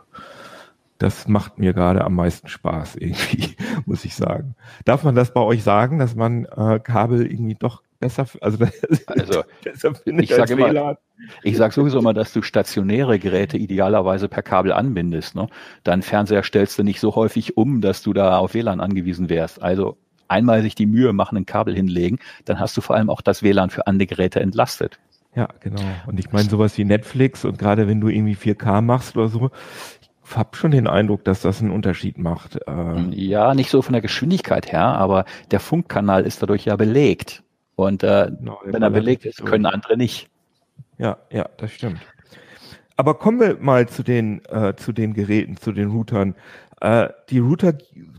[0.99, 4.55] das macht mir gerade am meisten Spaß irgendwie, muss ich sagen.
[4.85, 8.65] Darf man das bei euch sagen, dass man äh, Kabel irgendwie doch besser, also,
[9.07, 10.97] also besser findet ich sage immer,
[11.43, 15.35] ich sage sowieso immer, dass du stationäre Geräte idealerweise per Kabel anbindest.
[15.35, 15.47] Ne?
[15.83, 19.61] Deinen Fernseher stellst du nicht so häufig um, dass du da auf WLAN angewiesen wärst.
[19.61, 19.97] Also
[20.29, 23.43] einmal sich die Mühe machen, ein Kabel hinlegen, dann hast du vor allem auch das
[23.43, 24.99] WLAN für andere Geräte entlastet.
[25.35, 25.81] Ja, genau.
[26.07, 29.51] Und ich meine sowas wie Netflix und gerade wenn du irgendwie 4K machst oder so,
[29.93, 32.59] ich habe schon den Eindruck, dass das einen Unterschied macht.
[32.67, 33.15] Äh.
[33.15, 37.43] Ja, nicht so von der Geschwindigkeit her, aber der Funkkanal ist dadurch ja belegt.
[37.75, 40.29] Und äh, genau, wenn er belegt ist, können andere nicht.
[40.97, 41.99] Ja, ja, das stimmt.
[42.97, 46.35] Aber kommen wir mal zu den, äh, zu den Geräten, zu den Routern.
[46.81, 47.73] Äh, die Router,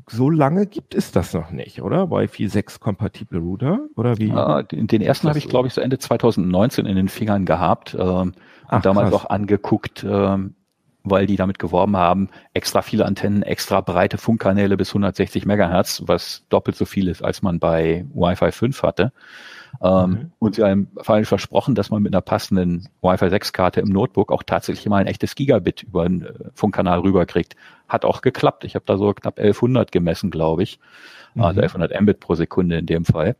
[0.08, 2.10] so lange gibt es das noch nicht, oder?
[2.10, 3.80] Wi-Fi 6 kompatible Router?
[3.96, 4.28] Oder wie?
[4.28, 7.96] Ja, den, den ersten habe ich, glaube ich, so Ende 2019 in den Fingern gehabt
[7.98, 8.34] ähm,
[8.66, 9.24] Ach, und damals krass.
[9.24, 10.54] auch angeguckt, ähm,
[11.04, 16.44] weil die damit geworben haben, extra viele Antennen, extra breite Funkkanäle bis 160 Megahertz, was
[16.50, 19.12] doppelt so viel ist, als man bei Wi-Fi 5 hatte.
[19.82, 20.32] Ähm, mhm.
[20.38, 24.32] Und sie haben vor versprochen, dass man mit einer passenden Wi-Fi 6 Karte im Notebook
[24.32, 27.56] auch tatsächlich mal ein echtes Gigabit über einen äh, Funkkanal rüberkriegt.
[27.88, 28.64] Hat auch geklappt.
[28.64, 30.78] Ich habe da so knapp 1100 gemessen, glaube ich.
[31.34, 31.42] Mhm.
[31.42, 33.36] Also 1100 Mbit pro Sekunde in dem Fall.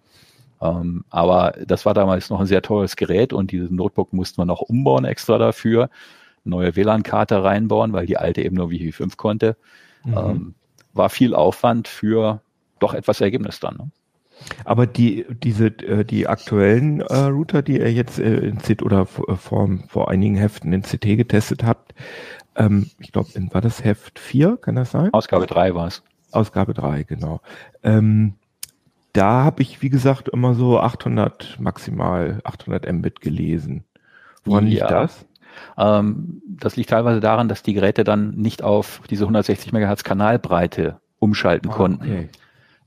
[0.61, 4.49] Ähm, aber das war damals noch ein sehr teures Gerät und dieses Notebook musste man
[4.49, 5.91] noch umbauen extra dafür
[6.45, 9.57] neue WLAN-Karte reinbauen, weil die alte eben nur Wi-Fi 5 konnte.
[10.05, 10.17] Mhm.
[10.17, 10.55] Ähm,
[10.93, 12.41] war viel Aufwand für
[12.79, 13.77] doch etwas Ergebnis dann.
[13.77, 13.91] Ne?
[14.65, 19.07] Aber die, diese, äh, die aktuellen äh, Router, die ihr jetzt äh, in CT oder
[19.07, 21.95] vor, vor einigen Heften in CT getestet habt,
[22.57, 25.13] ähm, ich glaube, war das Heft 4, kann das sein?
[25.13, 26.03] Ausgabe 3 war es.
[26.33, 27.41] Ausgabe 3, genau.
[27.83, 28.35] Ähm,
[29.13, 33.85] da habe ich, wie gesagt, immer so 800 maximal, 800 Mbit gelesen.
[34.45, 34.71] Woran ja.
[34.71, 35.27] liegt das?
[35.77, 41.01] Ähm, das liegt teilweise daran, dass die Geräte dann nicht auf diese 160 Megahertz Kanalbreite
[41.19, 42.03] umschalten ah, konnten.
[42.03, 42.29] Okay.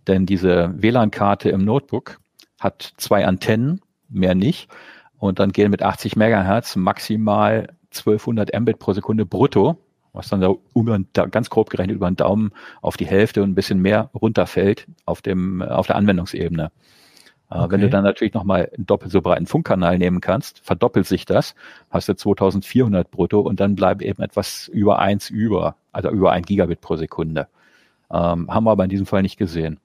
[0.07, 2.19] Denn diese WLAN-Karte im Notebook
[2.59, 4.69] hat zwei Antennen, mehr nicht.
[5.17, 9.77] Und dann gehen mit 80 Megahertz maximal 1200 Mbit pro Sekunde brutto,
[10.11, 13.81] was dann da ganz grob gerechnet über den Daumen auf die Hälfte und ein bisschen
[13.81, 16.71] mehr runterfällt auf dem, auf der Anwendungsebene.
[17.49, 17.65] Okay.
[17.65, 21.25] Äh, wenn du dann natürlich nochmal einen doppelt so breiten Funkkanal nehmen kannst, verdoppelt sich
[21.25, 21.55] das,
[21.89, 26.43] hast du 2400 brutto und dann bleibt eben etwas über eins über, also über ein
[26.43, 27.47] Gigabit pro Sekunde.
[28.11, 29.79] Ähm, haben wir aber in diesem Fall nicht gesehen.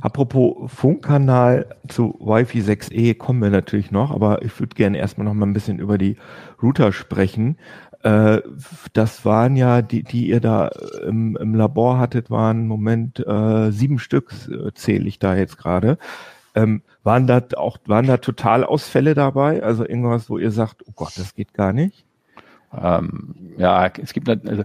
[0.00, 5.34] Apropos Funkkanal zu Wi-Fi 6E kommen wir natürlich noch, aber ich würde gerne erstmal noch
[5.34, 6.16] mal ein bisschen über die
[6.62, 7.56] Router sprechen.
[8.02, 8.40] Äh,
[8.92, 10.68] das waren ja, die, die ihr da
[11.06, 15.58] im, im Labor hattet, waren im Moment äh, sieben Stück, äh, zähle ich da jetzt
[15.58, 15.98] gerade.
[16.54, 19.62] Ähm, waren da auch, waren da Totalausfälle dabei?
[19.62, 22.04] Also irgendwas, wo ihr sagt, oh Gott, das geht gar nicht?
[22.76, 24.64] Ähm, ja, es gibt also,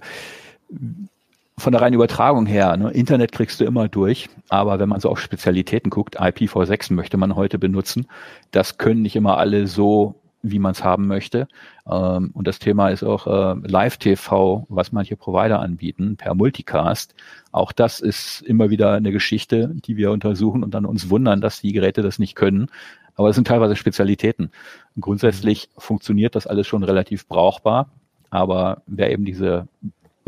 [1.60, 5.10] von der reinen Übertragung her, ne, Internet kriegst du immer durch, aber wenn man so
[5.10, 8.08] auf Spezialitäten guckt, IPv6 möchte man heute benutzen,
[8.52, 11.48] das können nicht immer alle so wie man es haben möchte.
[11.90, 17.16] Ähm, und das Thema ist auch äh, Live-TV, was manche Provider anbieten, per Multicast.
[17.52, 21.62] Auch das ist immer wieder eine Geschichte, die wir untersuchen und dann uns wundern, dass
[21.62, 22.70] die Geräte das nicht können.
[23.16, 24.52] Aber es sind teilweise Spezialitäten.
[25.00, 27.90] Grundsätzlich funktioniert das alles schon relativ brauchbar.
[28.30, 29.68] Aber wer eben diese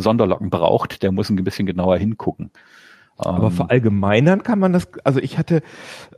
[0.02, 2.52] Sonderlocken braucht, der muss ein bisschen genauer hingucken.
[3.18, 5.62] Aber ähm, verallgemeinern kann man das, also ich hatte,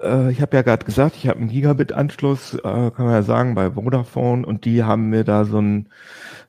[0.02, 3.56] äh, ich habe ja gerade gesagt, ich habe einen Gigabit-Anschluss, äh, kann man ja sagen,
[3.56, 5.90] bei Vodafone und die haben mir da so einen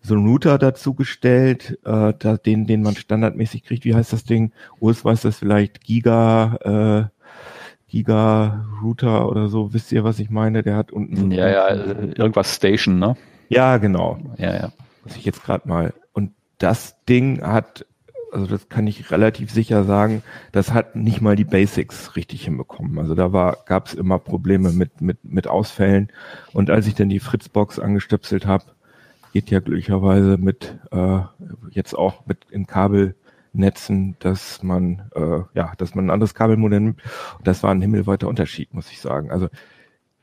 [0.02, 3.84] so einen Router dazu gestellt, äh, da, den, den man standardmäßig kriegt.
[3.84, 4.52] Wie heißt das Ding?
[4.80, 7.22] Urs weiß das vielleicht, Giga, äh,
[7.88, 10.62] Giga Router oder so, wisst ihr, was ich meine?
[10.62, 11.30] Der hat unten.
[11.30, 13.16] Ja, ja, irgendwas Station, ne?
[13.48, 14.18] Ja, genau.
[14.38, 14.72] Ja, ja.
[15.04, 15.94] Muss ich jetzt gerade mal.
[16.12, 17.86] Und das Ding hat,
[18.32, 20.22] also das kann ich relativ sicher sagen,
[20.52, 22.98] das hat nicht mal die Basics richtig hinbekommen.
[22.98, 26.08] Also da gab es immer Probleme mit, mit, mit Ausfällen.
[26.52, 28.64] Und als ich dann die Fritzbox angestöpselt habe,
[29.32, 31.20] geht ja glücklicherweise mit äh,
[31.70, 37.02] jetzt auch mit in Kabelnetzen, dass man äh, ja, dass man ein anderes Kabelmodell nimmt.
[37.38, 39.30] Und das war ein himmelweiter Unterschied, muss ich sagen.
[39.30, 39.48] Also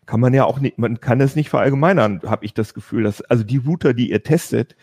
[0.06, 3.22] kann man ja auch nicht, man kann es nicht verallgemeinern, habe ich das Gefühl, dass
[3.22, 4.76] also die Router, die ihr testet,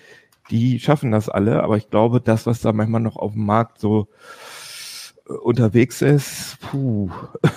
[0.50, 3.80] die schaffen das alle, aber ich glaube, das, was da manchmal noch auf dem Markt
[3.80, 4.09] so
[5.28, 7.11] äh, unterwegs ist, puh.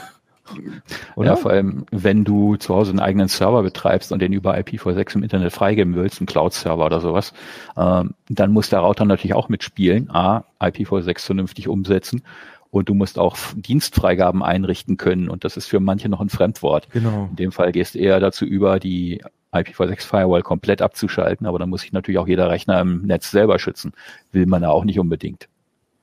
[1.16, 1.30] Oder?
[1.30, 5.16] Ja, vor allem, wenn du zu Hause einen eigenen Server betreibst und den über IPv6
[5.16, 7.34] im Internet freigeben willst, einen Cloud-Server oder sowas,
[7.78, 10.10] ähm, dann muss der Router natürlich auch mitspielen.
[10.10, 12.24] A, IPv6 vernünftig umsetzen
[12.72, 16.90] und du musst auch Dienstfreigaben einrichten können und das ist für manche noch ein Fremdwort.
[16.92, 17.28] Genau.
[17.30, 21.70] In dem Fall gehst du eher dazu über, die IPv6 Firewall komplett abzuschalten, aber dann
[21.70, 23.94] muss sich natürlich auch jeder Rechner im Netz selber schützen.
[24.32, 25.50] Will man ja auch nicht unbedingt.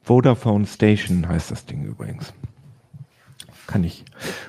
[0.03, 2.33] Vodafone Station heißt das Ding übrigens
[3.67, 4.05] kann ich,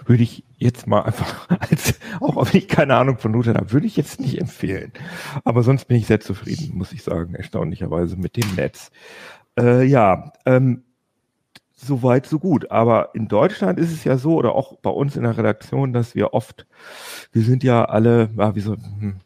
[0.05, 3.87] würde ich jetzt mal einfach, als, auch wenn ich keine Ahnung von Router habe, würde
[3.87, 4.91] ich jetzt nicht empfehlen.
[5.43, 8.91] Aber sonst bin ich sehr zufrieden, muss ich sagen, erstaunlicherweise mit dem Netz.
[9.59, 10.83] Äh, ja, ähm,
[11.77, 12.71] so weit, so gut.
[12.71, 16.15] Aber in Deutschland ist es ja so, oder auch bei uns in der Redaktion, dass
[16.15, 16.65] wir oft,
[17.31, 19.17] wir sind ja alle, ja, wie so, hm,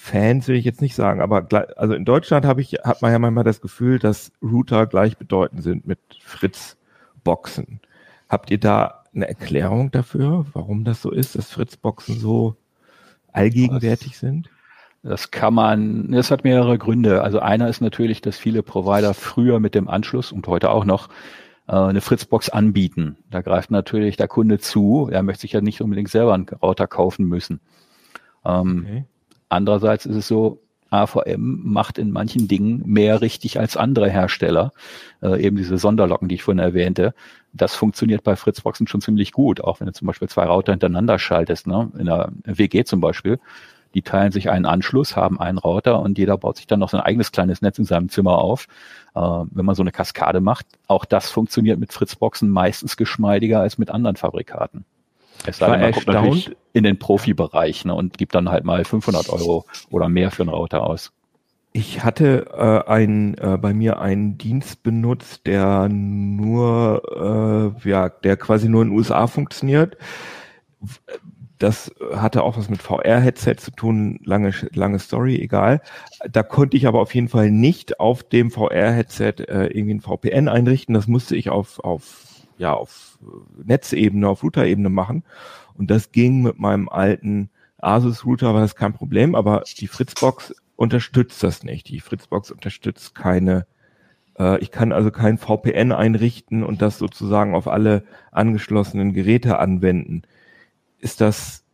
[0.00, 3.18] Fans will ich jetzt nicht sagen, aber also in Deutschland habe ich, hat man ja
[3.18, 7.80] manchmal das Gefühl, dass Router gleichbedeutend sind mit Fritz-Boxen.
[8.28, 12.54] Habt ihr da eine Erklärung dafür, warum das so ist, dass Fritzboxen so
[13.32, 14.50] allgegenwärtig das, sind?
[15.02, 17.22] Das kann man, das hat mehrere Gründe.
[17.22, 21.08] Also einer ist natürlich, dass viele Provider früher mit dem Anschluss und heute auch noch
[21.74, 23.16] eine Fritzbox anbieten.
[23.30, 25.08] Da greift natürlich der Kunde zu.
[25.12, 27.60] Er möchte sich ja nicht unbedingt selber einen Router kaufen müssen.
[28.44, 29.04] Ähm, okay.
[29.48, 34.72] Andererseits ist es so, AVM macht in manchen Dingen mehr richtig als andere Hersteller.
[35.22, 37.14] Äh, eben diese Sonderlocken, die ich vorhin erwähnte.
[37.52, 41.18] Das funktioniert bei Fritzboxen schon ziemlich gut, auch wenn du zum Beispiel zwei Router hintereinander
[41.18, 41.66] schaltest.
[41.66, 41.90] Ne?
[41.98, 43.38] In der WG zum Beispiel.
[43.94, 47.00] Die teilen sich einen Anschluss, haben einen Router und jeder baut sich dann noch sein
[47.00, 48.66] eigenes kleines Netz in seinem Zimmer auf.
[49.14, 53.78] Äh, wenn man so eine Kaskade macht, auch das funktioniert mit Fritzboxen meistens geschmeidiger als
[53.78, 54.84] mit anderen Fabrikaten.
[55.46, 58.84] Es sei denn, man guckt natürlich in den Profibereich ne, und gibt dann halt mal
[58.84, 61.12] 500 Euro oder mehr für einen Router aus.
[61.72, 68.36] Ich hatte äh, ein, äh, bei mir einen Dienst benutzt, der nur, äh, ja, der
[68.36, 69.96] quasi nur in den USA funktioniert.
[71.58, 75.80] Das hatte auch was mit VR-Headset zu tun, lange, lange Story, egal.
[76.30, 80.48] Da konnte ich aber auf jeden Fall nicht auf dem VR-Headset äh, irgendwie ein VPN
[80.48, 80.94] einrichten.
[80.94, 82.26] Das musste ich auf, auf
[82.58, 83.18] ja auf
[83.64, 85.24] Netzebene, auf Router-Ebene machen.
[85.76, 91.42] Und das ging mit meinem alten Asus-Router, war das kein Problem, aber die Fritzbox unterstützt
[91.42, 91.88] das nicht.
[91.88, 93.66] Die Fritzbox unterstützt keine,
[94.38, 100.22] äh, ich kann also kein VPN einrichten und das sozusagen auf alle angeschlossenen Geräte anwenden.
[101.00, 101.64] Ist das,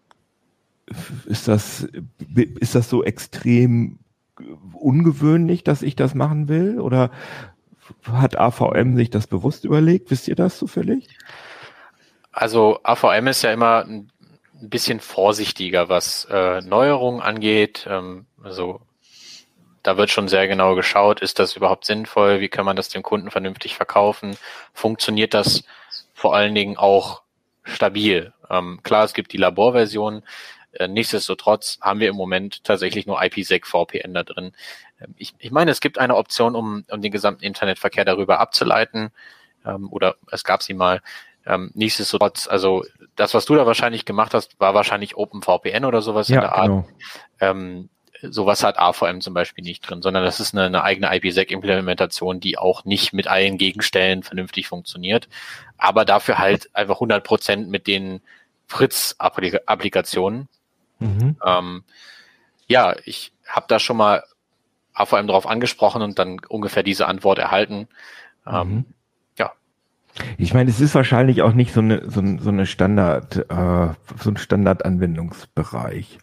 [1.27, 1.89] ist das,
[2.35, 3.99] ist das so extrem
[4.73, 6.81] ungewöhnlich, dass ich das machen will?
[6.81, 7.11] Oder
[8.11, 10.11] hat AVM sich das bewusst überlegt?
[10.11, 11.09] Wisst ihr das zufällig?
[12.33, 14.11] Also AVM ist ja immer ein
[14.61, 17.87] bisschen vorsichtiger, was äh, Neuerungen angeht.
[17.89, 18.81] Ähm, also
[19.83, 22.41] da wird schon sehr genau geschaut, ist das überhaupt sinnvoll?
[22.41, 24.37] Wie kann man das dem Kunden vernünftig verkaufen?
[24.73, 25.65] Funktioniert das
[26.15, 27.23] vor allen Dingen auch
[27.63, 28.33] stabil?
[28.50, 30.22] Ähm, klar, es gibt die Laborversion.
[30.72, 34.52] Äh, nichtsdestotrotz haben wir im Moment tatsächlich nur IPsec VPN da drin.
[35.00, 39.11] Ähm, ich, ich meine, es gibt eine Option, um, um den gesamten Internetverkehr darüber abzuleiten,
[39.64, 41.00] ähm, oder es gab sie mal.
[41.46, 42.85] Ähm, nichtsdestotrotz, also
[43.16, 46.54] das, was du da wahrscheinlich gemacht hast, war wahrscheinlich OpenVPN oder sowas ja, in der
[46.57, 46.68] Art.
[46.68, 46.88] Genau.
[47.40, 47.90] Ähm,
[48.31, 52.59] sowas hat AVM zum Beispiel nicht drin, sondern das ist eine, eine eigene IPsec-Implementation, die
[52.59, 55.29] auch nicht mit allen Gegenstellen vernünftig funktioniert,
[55.79, 58.21] aber dafür halt einfach 100 Prozent mit den
[58.67, 60.49] Fritz-Applikationen.
[60.99, 61.37] Mhm.
[61.45, 61.85] Ähm,
[62.67, 64.23] ja, ich habe da schon mal
[64.95, 67.89] AVM darauf angesprochen und dann ungefähr diese Antwort erhalten.
[68.47, 68.85] Ähm, mhm.
[69.39, 69.53] ja.
[70.39, 74.31] Ich meine, es ist wahrscheinlich auch nicht so eine, so, so eine Standard, äh, so
[74.31, 76.19] ein Standardanwendungsbereich.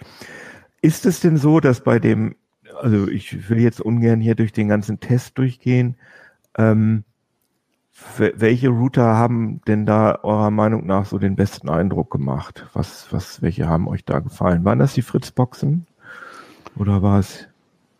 [0.82, 2.36] Ist es denn so, dass bei dem,
[2.82, 5.96] also ich will jetzt ungern hier durch den ganzen Test durchgehen,
[6.58, 7.04] ähm,
[8.17, 12.65] welche Router haben denn da eurer Meinung nach so den besten Eindruck gemacht?
[12.74, 14.65] Was, was, welche haben euch da gefallen?
[14.65, 15.86] Waren das die Fritzboxen?
[16.76, 17.48] Oder war es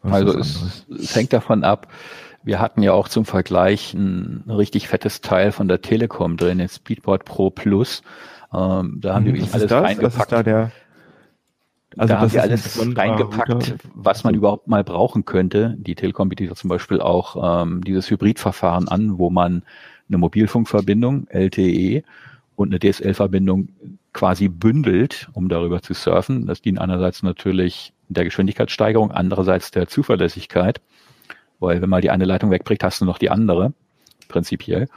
[0.02, 1.88] was also es, es hängt davon ab.
[2.44, 6.70] Wir hatten ja auch zum Vergleich ein richtig fettes Teil von der Telekom drin, den
[6.70, 8.02] Speedboard Pro Plus.
[8.52, 9.84] Ähm, da haben Mhm, die wirklich alles ist das?
[9.84, 10.18] Was reingepackt.
[10.18, 10.72] ist da der,
[11.98, 15.76] Also da haben das sie ist ein alles reingepackt, was man überhaupt mal brauchen könnte.
[15.78, 19.64] Die Telekom bietet ja zum Beispiel auch ähm, dieses Hybridverfahren an, wo man
[20.08, 22.04] eine Mobilfunkverbindung, LTE,
[22.56, 23.70] und eine DSL-Verbindung
[24.14, 26.46] quasi bündelt, um darüber zu surfen.
[26.46, 30.82] Das dient einerseits natürlich der Geschwindigkeitssteigerung, andererseits der Zuverlässigkeit,
[31.60, 33.74] weil wenn mal die eine Leitung wegbricht, hast du noch die andere,
[34.28, 34.88] prinzipiell.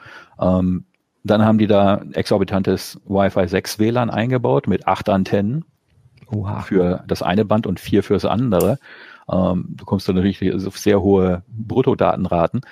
[0.41, 0.85] Ähm,
[1.23, 5.65] dann haben die da ein exorbitantes Wi-Fi 6 WLAN eingebaut mit acht Antennen
[6.35, 6.63] Oha.
[6.63, 8.79] für das eine Band und vier fürs andere.
[9.31, 12.63] Ähm, du kommst dann natürlich auf sehr hohe Bruttodatenraten.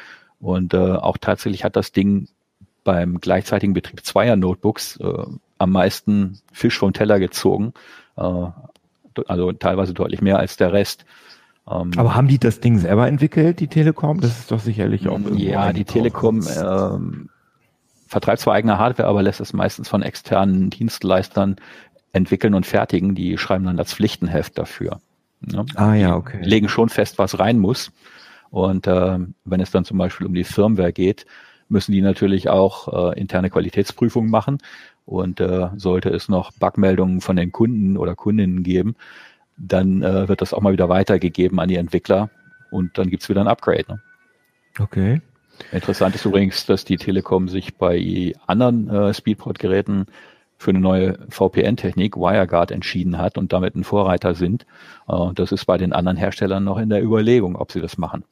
[0.41, 2.29] Und äh, auch tatsächlich hat das Ding
[2.85, 5.25] beim gleichzeitigen Betrieb zweier Notebooks äh,
[5.59, 7.73] am meisten Fisch vom Teller gezogen.
[8.17, 8.47] Äh,
[9.27, 11.05] also teilweise deutlich mehr als der Rest.
[11.71, 14.21] Ähm, Aber haben die das Ding selber entwickelt, die Telekom?
[14.21, 15.85] Das ist doch sicherlich auch ja, die.
[15.85, 17.29] Telekom ähm,
[18.09, 21.57] vertreibt zwar eigene Hardware, aber lässt es meistens von externen Dienstleistern
[22.13, 23.15] entwickeln und fertigen.
[23.15, 25.01] Die schreiben dann das Pflichtenheft dafür.
[25.41, 25.65] Ne?
[25.75, 26.41] Ah ja, okay.
[26.43, 27.93] legen schon fest, was rein muss.
[28.51, 31.27] Und äh, wenn es dann zum Beispiel um die Firmware geht,
[31.69, 34.59] müssen die natürlich auch äh, interne Qualitätsprüfungen machen.
[35.05, 38.95] Und äh, sollte es noch Bugmeldungen von den Kunden oder Kundinnen geben,
[39.57, 42.31] dann äh, wird das auch mal wieder weitergegeben an die Entwickler
[42.71, 43.85] und dann gibt's wieder ein Upgrade.
[43.89, 44.03] Ne?
[44.79, 45.21] Okay.
[45.71, 50.07] Interessant ist übrigens, dass die Telekom sich bei anderen äh, Speedport-Geräten
[50.63, 54.65] für eine neue VPN-Technik, WireGuard, entschieden hat und damit ein Vorreiter sind.
[55.09, 58.25] Äh, das ist bei den anderen Herstellern noch in der Überlegung, ob sie das machen.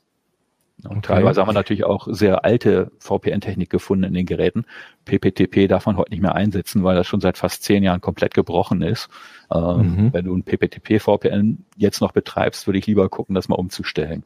[0.85, 1.09] Und Okay.
[1.15, 4.65] teilweise haben wir natürlich auch sehr alte VPN-Technik gefunden in den Geräten.
[5.05, 8.33] PPTP darf man heute nicht mehr einsetzen, weil das schon seit fast zehn Jahren komplett
[8.33, 9.09] gebrochen ist.
[9.53, 10.13] Ähm, Mhm.
[10.15, 14.23] Wenn du ein PPTP-VPN jetzt noch betreibst, würde ich lieber gucken, das mal umzustellen.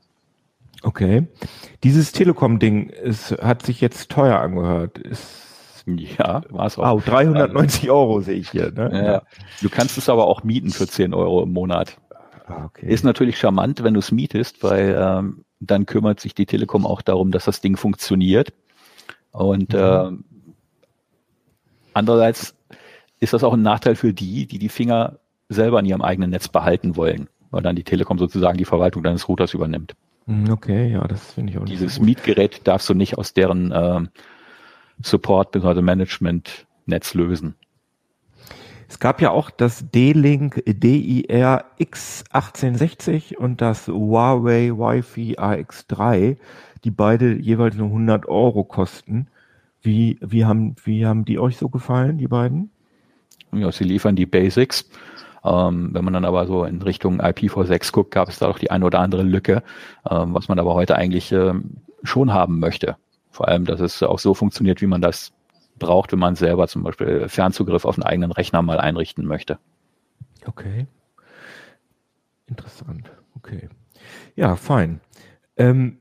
[0.82, 1.26] Okay.
[1.82, 2.92] Dieses Telekom-Ding
[3.40, 4.98] hat sich jetzt teuer angehört.
[4.98, 5.53] Ist,
[6.18, 6.84] Ja, war es auch.
[6.96, 8.70] wow, 390 Euro sehe ich hier.
[8.72, 8.90] Ne?
[9.06, 9.22] Ja.
[9.60, 11.98] Du kannst es aber auch mieten für 10 Euro im Monat.
[12.46, 12.86] Ah, okay.
[12.86, 17.02] Ist natürlich charmant, wenn du es mietest, weil ähm, dann kümmert sich die Telekom auch
[17.02, 18.52] darum, dass das Ding funktioniert.
[19.32, 19.78] Und Mhm.
[19.78, 20.24] ähm,
[21.92, 22.54] andererseits
[23.20, 25.18] ist das auch ein Nachteil für die, die die Finger
[25.48, 29.28] selber in ihrem eigenen Netz behalten wollen, weil dann die Telekom sozusagen die Verwaltung deines
[29.28, 29.94] Routers übernimmt.
[30.26, 32.00] Hm, Okay, ja, das finde ich auch nicht Dieses.
[32.00, 34.08] Mietgerät darfst du nicht aus deren ähm,
[35.02, 35.82] Support bzw.
[35.82, 37.54] Management-Netz lösen.
[38.88, 46.36] Es gab ja auch das D-Link DIR X1860 und das Huawei Wi-Fi AX3,
[46.84, 49.28] die beide jeweils nur 100 Euro kosten.
[49.82, 52.70] Wie, wie, haben, wie haben die euch so gefallen, die beiden?
[53.52, 54.88] Ja, sie liefern die Basics.
[55.44, 58.70] Ähm, wenn man dann aber so in Richtung IPv6 guckt, gab es da doch die
[58.70, 59.62] eine oder andere Lücke,
[60.10, 62.96] ähm, was man aber heute eigentlich ähm, schon haben möchte.
[63.34, 65.32] Vor allem, dass es auch so funktioniert, wie man das
[65.80, 69.58] braucht, wenn man selber zum Beispiel Fernzugriff auf einen eigenen Rechner mal einrichten möchte.
[70.46, 70.86] Okay.
[72.46, 73.10] Interessant.
[73.36, 73.68] Okay.
[74.36, 75.00] Ja, fein.
[75.56, 75.98] Ähm,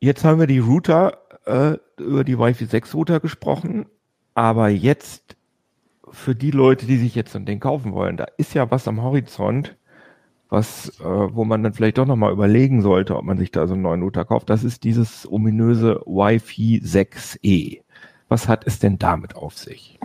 [0.00, 3.86] jetzt haben wir die Router, äh, über die Wi-Fi 6 Router gesprochen,
[4.34, 5.34] aber jetzt
[6.10, 9.00] für die Leute, die sich jetzt so ein kaufen wollen, da ist ja was am
[9.00, 9.76] Horizont,
[10.48, 13.74] was, äh, wo man dann vielleicht doch nochmal überlegen sollte, ob man sich da so
[13.74, 14.50] einen neuen Router kauft.
[14.50, 17.82] Das ist dieses ominöse Wi-Fi 6E.
[18.28, 19.98] Was hat es denn damit auf sich?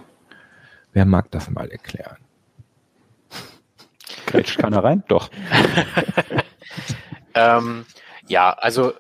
[0.94, 2.18] Wer mag das mal erklären?
[4.26, 5.04] Grätscht keiner rein?
[5.08, 5.30] Doch.
[7.34, 7.86] Ähm,
[8.28, 8.94] ja, also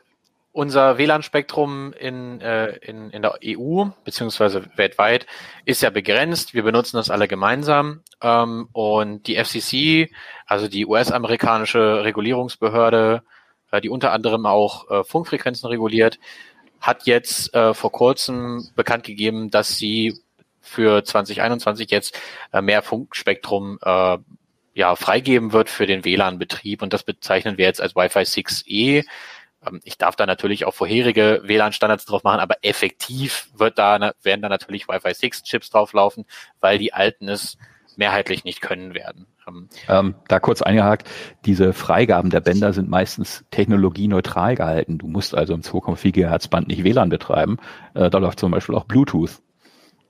[0.53, 5.25] unser WLAN-Spektrum in, äh, in, in der EU beziehungsweise weltweit
[5.65, 6.53] ist ja begrenzt.
[6.53, 8.01] Wir benutzen das alle gemeinsam.
[8.21, 10.11] Ähm, und die FCC,
[10.45, 13.23] also die US-amerikanische Regulierungsbehörde,
[13.71, 16.19] äh, die unter anderem auch äh, Funkfrequenzen reguliert,
[16.81, 20.19] hat jetzt äh, vor kurzem bekannt gegeben, dass sie
[20.59, 22.19] für 2021 jetzt
[22.51, 24.17] äh, mehr Funkspektrum äh,
[24.73, 29.05] ja, freigeben wird für den WLAN-Betrieb und das bezeichnen wir jetzt als Wi-Fi 6E.
[29.65, 34.41] Ähm, Ich darf da natürlich auch vorherige WLAN-Standards drauf machen, aber effektiv wird da, werden
[34.41, 36.25] da natürlich Wi-Fi 6 Chips drauflaufen,
[36.59, 37.57] weil die alten es
[37.97, 39.27] mehrheitlich nicht können werden.
[39.47, 41.09] Ähm, Ähm, da kurz eingehakt,
[41.45, 44.97] diese Freigaben der Bänder sind meistens technologieneutral gehalten.
[44.97, 47.57] Du musst also im 2,4 GHz Band nicht WLAN betreiben.
[47.93, 49.41] Äh, da läuft zum Beispiel auch Bluetooth.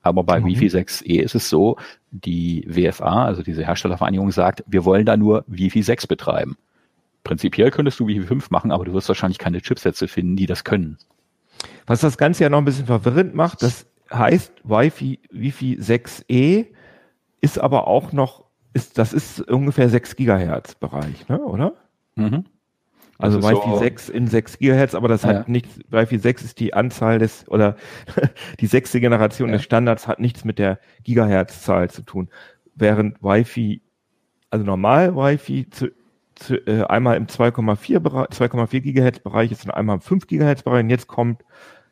[0.03, 0.45] Aber bei Mhm.
[0.45, 1.77] Wi-Fi 6E ist es so,
[2.11, 6.57] die WFA, also diese Herstellervereinigung, sagt, wir wollen da nur Wi-Fi 6 betreiben.
[7.23, 10.63] Prinzipiell könntest du Wi-Fi 5 machen, aber du wirst wahrscheinlich keine Chipsätze finden, die das
[10.63, 10.97] können.
[11.85, 16.65] Was das Ganze ja noch ein bisschen verwirrend macht, das heißt Wi-Fi, Wi-Fi 6E
[17.41, 21.73] ist aber auch noch, ist, das ist ungefähr 6 Gigahertz Bereich, ne, oder?
[22.15, 22.45] Mhm.
[23.19, 25.29] Also Wi-Fi so- 6 in 6 Gigahertz, aber das Ja.
[25.29, 27.75] hat nichts, Wi-Fi 6 ist die Anzahl des, oder
[28.59, 29.53] die sechste Generation Ja.
[29.57, 32.29] des Standards hat nichts mit der Gigahertz-Zahl zu tun.
[32.73, 33.81] Während Wi-Fi,
[34.49, 35.67] also normal Wi-Fi
[36.49, 40.83] äh, einmal im 2,4 Bereich, 2,4 Gigahertz Bereich ist und einmal im 5 Gigahertz Bereich
[40.83, 41.43] und jetzt kommt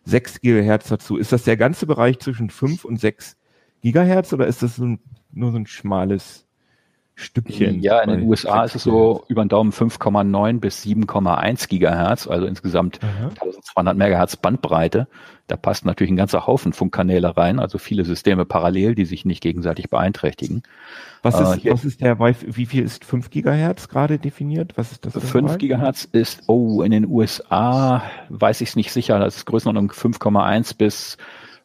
[0.06, 1.18] 6 Gigahertz dazu.
[1.18, 3.38] Ist das der ganze Bereich zwischen 5 und 6
[3.82, 5.00] Gigahertz oder ist das so ein,
[5.32, 6.49] nur so ein schmales
[7.20, 7.82] Stückchen?
[7.82, 12.28] Ja, in den USA 6 ist es so über den Daumen 5,9 bis 7,1 Gigahertz,
[12.28, 13.30] also insgesamt Aha.
[13.30, 15.08] 1200 Megahertz Bandbreite.
[15.48, 19.42] Da passt natürlich ein ganzer Haufen Funkkanäle rein, also viele Systeme parallel, die sich nicht
[19.42, 20.62] gegenseitig beeinträchtigen.
[21.24, 24.74] Was Äh, ist, hier- was ist der Wi-Fi, wie viel ist 5 Gigahertz gerade definiert?
[24.78, 25.14] Was ist das?
[25.14, 25.58] für ein 5 Bereich?
[25.58, 30.78] Gigahertz ist, oh, in den USA weiß ich es nicht sicher, das ist Größenordnung 5,1
[30.78, 31.18] bis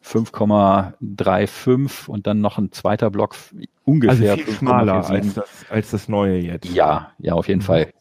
[0.05, 5.15] 5,35 und dann noch ein zweiter Block f- Also ungefähr viel schmaler 5,47.
[5.15, 6.65] als das, als das neue jetzt.
[6.69, 7.65] Ja, ja, auf jeden Mhm.
[7.65, 7.93] Fall.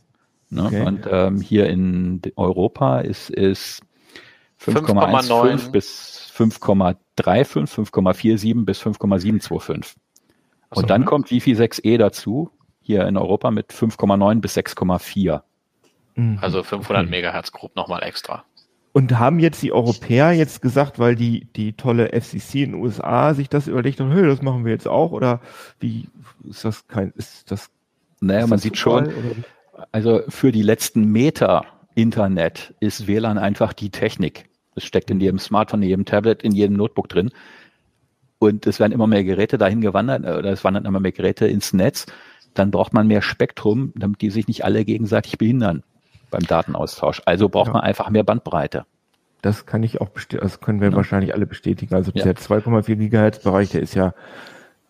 [0.51, 0.65] Ne?
[0.67, 0.87] Okay.
[0.87, 3.81] Und ähm, hier in Europa ist es
[4.61, 9.97] 5,15 5,9 bis 5,35, 5,47 bis 5,725.
[10.71, 11.07] Achso, Und dann mhm.
[11.07, 12.51] kommt Wi-Fi 6E dazu,
[12.81, 15.43] hier in Europa mit 5,9 bis 6,4.
[16.17, 16.39] Mhm.
[16.41, 17.11] Also 500 Okay.
[17.11, 18.45] Megahertz grob nochmal extra.
[18.97, 23.35] Und haben jetzt die Europäer jetzt gesagt, weil die, die tolle FCC in den USA
[23.35, 25.11] sich das überlegt hat, hey, das machen wir jetzt auch?
[25.11, 25.41] Oder
[25.81, 26.07] wie
[26.49, 27.71] ist das kein, ist das?
[28.21, 29.35] Naja, ist man das sieht schon, oder
[29.91, 31.65] also für die letzten Meter
[31.97, 34.49] Internet ist WLAN einfach die Technik.
[34.77, 37.33] Es steckt in jedem Smartphone, in jedem Tablet, in jedem Notebook drin.
[38.39, 41.49] Und es werden immer mehr Geräte dahin gewandert, äh, oder es wandern immer mehr Geräte
[41.49, 42.07] ins Netz.
[42.55, 45.83] Dann braucht man mehr Spektrum, damit die sich nicht alle gegenseitig behindern
[46.35, 47.23] beim Datenaustausch.
[47.25, 47.75] Also braucht Ja.
[47.75, 48.85] man einfach mehr Bandbreite.
[49.43, 50.97] Das kann ich auch bestätigen, das können wir Ja.
[50.97, 51.95] wahrscheinlich alle bestätigen.
[51.95, 54.15] Also der 2,4 Gigahertz Bereich, der ist ja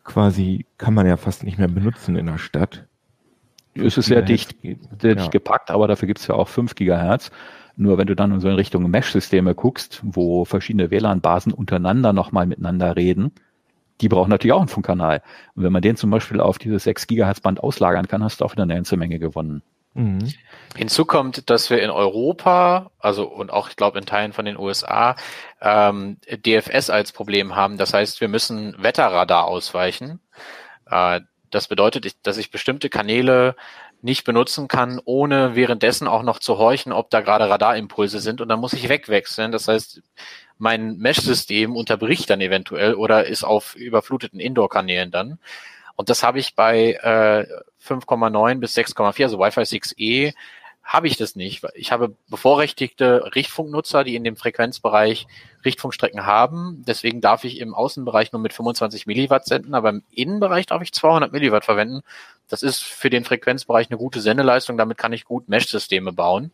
[0.05, 2.87] quasi, kann man ja fast nicht mehr benutzen in der Stadt.
[3.75, 4.57] Es ist sehr dicht,
[5.01, 7.31] sehr dicht gepackt, aber dafür gibt's ja auch 5 Gigahertz.
[7.77, 12.95] Nur wenn du dann so in Richtung Mesh-Systeme guckst, wo verschiedene WLAN-Basen untereinander nochmal miteinander
[12.95, 13.33] reden,
[14.01, 15.23] die brauchen natürlich auch einen Funkkanal.
[15.57, 18.45] Und wenn man den zum Beispiel auf dieses 6 Gigahertz Band auslagern kann, hast du
[18.45, 19.63] auch wieder eine ganze Menge gewonnen.
[19.95, 20.33] Mhm.
[20.77, 24.59] Hinzu kommt, dass wir in Europa, also und auch ich glaube in Teilen von den
[24.59, 25.15] USA,
[25.61, 27.79] ähm, DFS als Problem haben.
[27.79, 30.21] Das heißt, wir müssen Wetterradar ausweichen.
[30.91, 31.21] Äh,
[31.51, 33.55] das bedeutet, dass ich bestimmte Kanäle
[34.03, 38.41] nicht benutzen kann, ohne währenddessen auch noch zu horchen, ob da gerade Radarimpulse sind.
[38.41, 39.51] Und dann muss ich wegwechseln.
[39.51, 40.03] Das heißt,
[40.59, 45.39] mein Mesh-System unterbricht dann eventuell oder ist auf überfluteten Indoor-Kanälen dann.
[45.97, 47.47] Und das habe ich bei äh,
[47.87, 50.35] 5,9 bis 6,4, also Wi-Fi 6E,
[50.83, 51.65] habe ich das nicht.
[51.75, 55.27] Ich habe bevorrechtigte Richtfunknutzer, die in dem Frequenzbereich
[55.65, 56.85] Richtfunkstrecken haben.
[56.87, 60.93] Deswegen darf ich im Außenbereich nur mit 25 Milliwatt senden, aber im Innenbereich darf ich
[60.93, 62.03] 200 Milliwatt verwenden.
[62.49, 64.77] Das ist für den Frequenzbereich eine gute Sendeleistung.
[64.77, 66.51] Damit kann ich gut Mesh-Systeme bauen.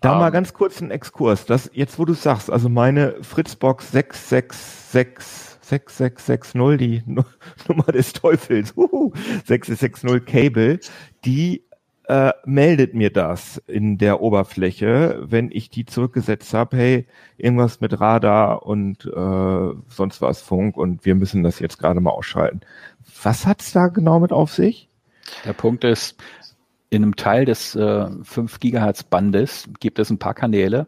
[0.00, 1.46] Da mal Ähm, ganz kurz ein Exkurs.
[1.46, 7.24] Das, jetzt wo du sagst, also meine Fritzbox 666 6660, die Nu-
[7.68, 9.12] Nummer des Teufels, uhu,
[9.46, 10.80] 6660 Cable,
[11.24, 11.64] die
[12.06, 17.06] äh, meldet mir das in der Oberfläche, wenn ich die zurückgesetzt habe, hey,
[17.38, 22.10] irgendwas mit Radar und äh, sonst was Funk und wir müssen das jetzt gerade mal
[22.10, 22.60] ausschalten.
[23.22, 24.88] Was hat's da genau mit auf sich?
[25.46, 26.22] Der Punkt ist,
[26.90, 30.86] in einem Teil des äh, 5 Gigahertz Bandes gibt es ein paar Kanäle,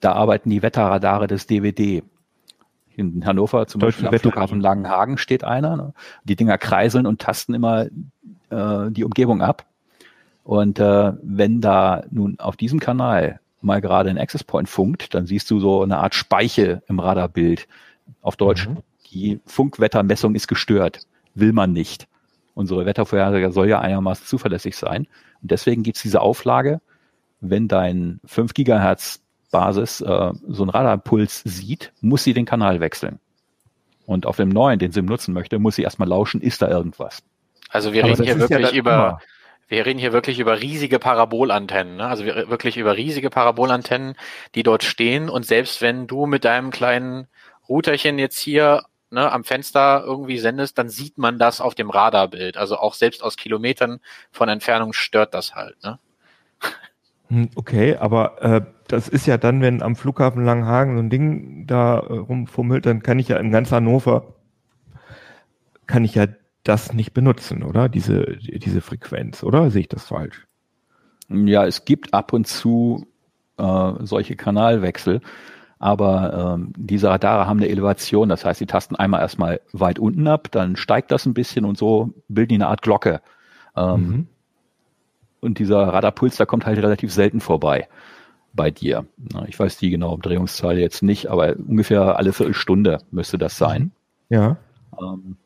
[0.00, 2.02] da arbeiten die Wetterradare des DWD.
[2.98, 5.76] In Hannover zum Deutschen Beispiel am Flughafen Langenhagen steht einer.
[5.76, 5.94] Ne?
[6.24, 7.86] Die Dinger kreiseln und tasten immer
[8.50, 9.66] äh, die Umgebung ab.
[10.42, 15.26] Und äh, wenn da nun auf diesem Kanal mal gerade ein Access Point funkt, dann
[15.26, 17.68] siehst du so eine Art Speiche im Radarbild.
[18.20, 18.78] Auf Deutsch, Mhm.
[19.12, 21.06] die Funkwettermessung ist gestört.
[21.34, 22.08] Will man nicht.
[22.54, 25.06] Unsere Wettervorhersage soll ja einigermaßen zuverlässig sein.
[25.40, 26.80] Und deswegen gibt's diese Auflage,
[27.40, 33.18] wenn dein 5 Gigahertz Basis äh, so einen Radarpuls sieht, muss sie den Kanal wechseln.
[34.06, 37.22] Und auf dem neuen, den sie nutzen möchte, muss sie erstmal lauschen, ist da irgendwas.
[37.68, 39.20] Also wir Aber reden hier ja wirklich dann über, immer.
[39.68, 42.06] wir reden hier wirklich über riesige Parabolantennen, ne?
[42.06, 44.14] also wir, wirklich über riesige Parabolantennen,
[44.54, 47.26] die dort stehen und selbst wenn du mit deinem kleinen
[47.68, 52.56] Routerchen jetzt hier ne, am Fenster irgendwie sendest, dann sieht man das auf dem Radarbild.
[52.56, 55.76] Also auch selbst aus Kilometern von Entfernung stört das halt.
[55.82, 55.98] Ne?
[57.28, 61.66] Hm, Okay, aber äh, das ist ja dann, wenn am Flughafen Langenhagen so ein Ding
[61.66, 64.34] da äh, rumfummelt, dann kann ich ja in ganz Hannover,
[65.86, 66.26] kann ich ja
[66.64, 67.88] das nicht benutzen, oder?
[67.88, 69.70] Diese, diese Frequenz, oder?
[69.70, 70.46] Sehe ich das falsch?
[71.28, 73.06] Ja, es gibt ab und zu
[73.58, 75.20] äh, solche Kanalwechsel,
[75.78, 80.26] aber ähm, diese Radare haben eine Elevation, das heißt, die tasten einmal erstmal weit unten
[80.26, 83.20] ab, dann steigt das ein bisschen und so bilden die eine Art Glocke.
[83.76, 84.26] Ähm, Mhm.
[85.40, 87.86] und dieser Radarpuls, der kommt halt relativ selten vorbei
[88.58, 89.06] bei dir.
[89.46, 93.92] Ich weiß die genaue Umdrehungszahl jetzt nicht, aber ungefähr alle Viertelstunde müsste das sein.
[94.28, 94.58] Ja.
[95.00, 95.36] Ähm,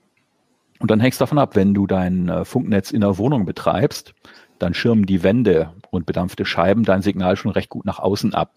[0.80, 4.14] und dann hängt es davon ab, wenn du dein äh, Funknetz in der Wohnung betreibst,
[4.58, 8.54] dann schirmen die Wände und bedampfte Scheiben dein Signal schon recht gut nach außen ab.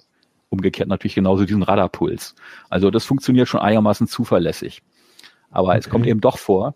[0.49, 2.33] Umgekehrt natürlich genauso diesen Radarpuls.
[2.69, 4.81] Also das funktioniert schon einigermaßen zuverlässig.
[5.51, 5.79] Aber okay.
[5.79, 6.75] es kommt eben doch vor,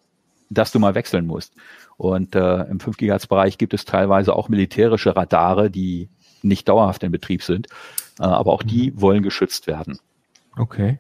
[0.49, 1.55] dass du mal wechseln musst.
[1.95, 6.09] Und äh, im 5 GHz Bereich gibt es teilweise auch militärische Radare, die
[6.44, 7.68] nicht dauerhaft in Betrieb sind,
[8.20, 9.02] äh, aber auch die mhm.
[9.02, 10.00] wollen geschützt werden.
[10.58, 10.98] Okay.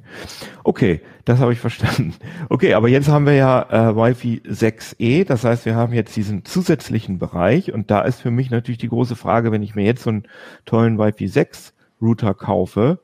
[0.63, 2.13] Okay, das habe ich verstanden.
[2.49, 6.45] Okay, aber jetzt haben wir ja äh, Wi-Fi 6E, das heißt, wir haben jetzt diesen
[6.45, 10.03] zusätzlichen Bereich und da ist für mich natürlich die große Frage, wenn ich mir jetzt
[10.03, 10.23] so einen
[10.65, 12.99] tollen Wi-Fi 6 Router kaufe,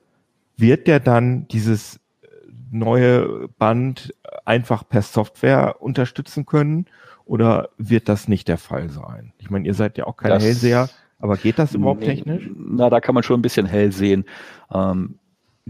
[0.58, 2.28] wird der dann dieses äh,
[2.72, 4.14] neue Band
[4.46, 6.86] einfach per Software unterstützen können
[7.26, 9.34] oder wird das nicht der Fall sein?
[9.40, 10.90] Ich meine, ihr seid ja auch keine das, Hellseher,
[11.26, 12.50] aber geht das überhaupt nee, technisch?
[12.56, 14.26] Na, da kann man schon ein bisschen hell sehen.
[14.72, 15.18] Ähm,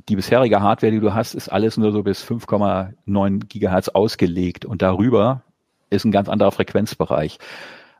[0.10, 4.82] die bisherige Hardware, die du hast, ist alles nur so bis 5,9 Gigahertz ausgelegt und
[4.82, 5.44] darüber
[5.90, 7.40] ist ein ganz anderer Frequenzbereich.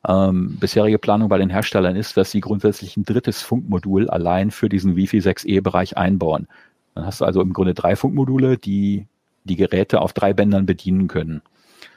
[0.08, 4.68] Ähm, bisherige Planung bei den Herstellern ist, dass sie grundsätzlich ein drittes Funkmodul allein für
[4.68, 6.48] diesen Wi-Fi 6E-Bereich einbauen.
[6.94, 9.08] Dann hast du also im Grunde drei Funkmodule, die
[9.46, 11.42] die Geräte auf drei Bändern bedienen können.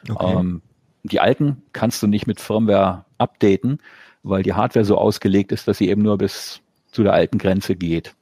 [0.08, 0.38] Okay.
[0.38, 0.62] Ähm,
[1.02, 3.80] die alten kannst du nicht mit Firmware updaten,
[4.28, 6.60] weil die Hardware so ausgelegt ist, dass sie eben nur bis
[6.90, 8.14] zu der alten Grenze geht.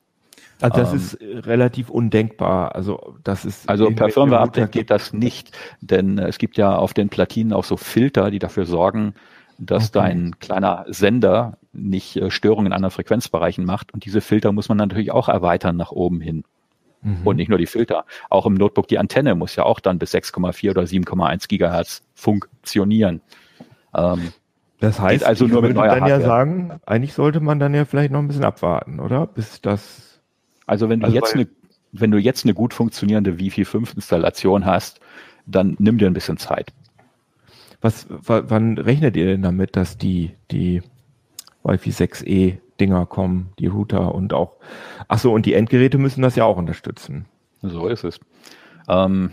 [0.60, 2.74] Also das ähm, ist äh, relativ undenkbar.
[2.74, 6.94] Also das ist also per Firmware-Update geht das nicht, denn äh, es gibt ja auf
[6.94, 9.14] den Platinen auch so Filter, die dafür sorgen,
[9.58, 10.08] dass okay.
[10.08, 13.92] dein kleiner Sender nicht äh, Störungen in anderen Frequenzbereichen macht.
[13.92, 16.44] Und diese Filter muss man natürlich auch erweitern nach oben hin.
[17.02, 17.26] Mhm.
[17.26, 18.06] Und nicht nur die Filter.
[18.30, 23.20] Auch im Notebook die Antenne muss ja auch dann bis 6,4 oder 7,1 Gigahertz funktionieren.
[23.94, 24.32] Ähm,
[24.80, 26.20] das heißt, also nur mit neuer dann Hardware.
[26.20, 29.26] ja sagen, eigentlich sollte man dann ja vielleicht noch ein bisschen abwarten, oder?
[29.26, 30.06] Bis das
[30.66, 31.46] also wenn du also jetzt eine,
[31.92, 35.00] wenn du jetzt eine gut funktionierende Wi-Fi 5 Installation hast,
[35.46, 36.72] dann nimm dir ein bisschen Zeit.
[37.80, 40.82] Was, wann rechnet ihr denn damit, dass die, die
[41.62, 44.56] Wi-Fi 6E Dinger kommen, die Router und auch,
[45.08, 47.26] ach so, und die Endgeräte müssen das ja auch unterstützen.
[47.62, 48.20] So ist es.
[48.88, 49.32] Ähm,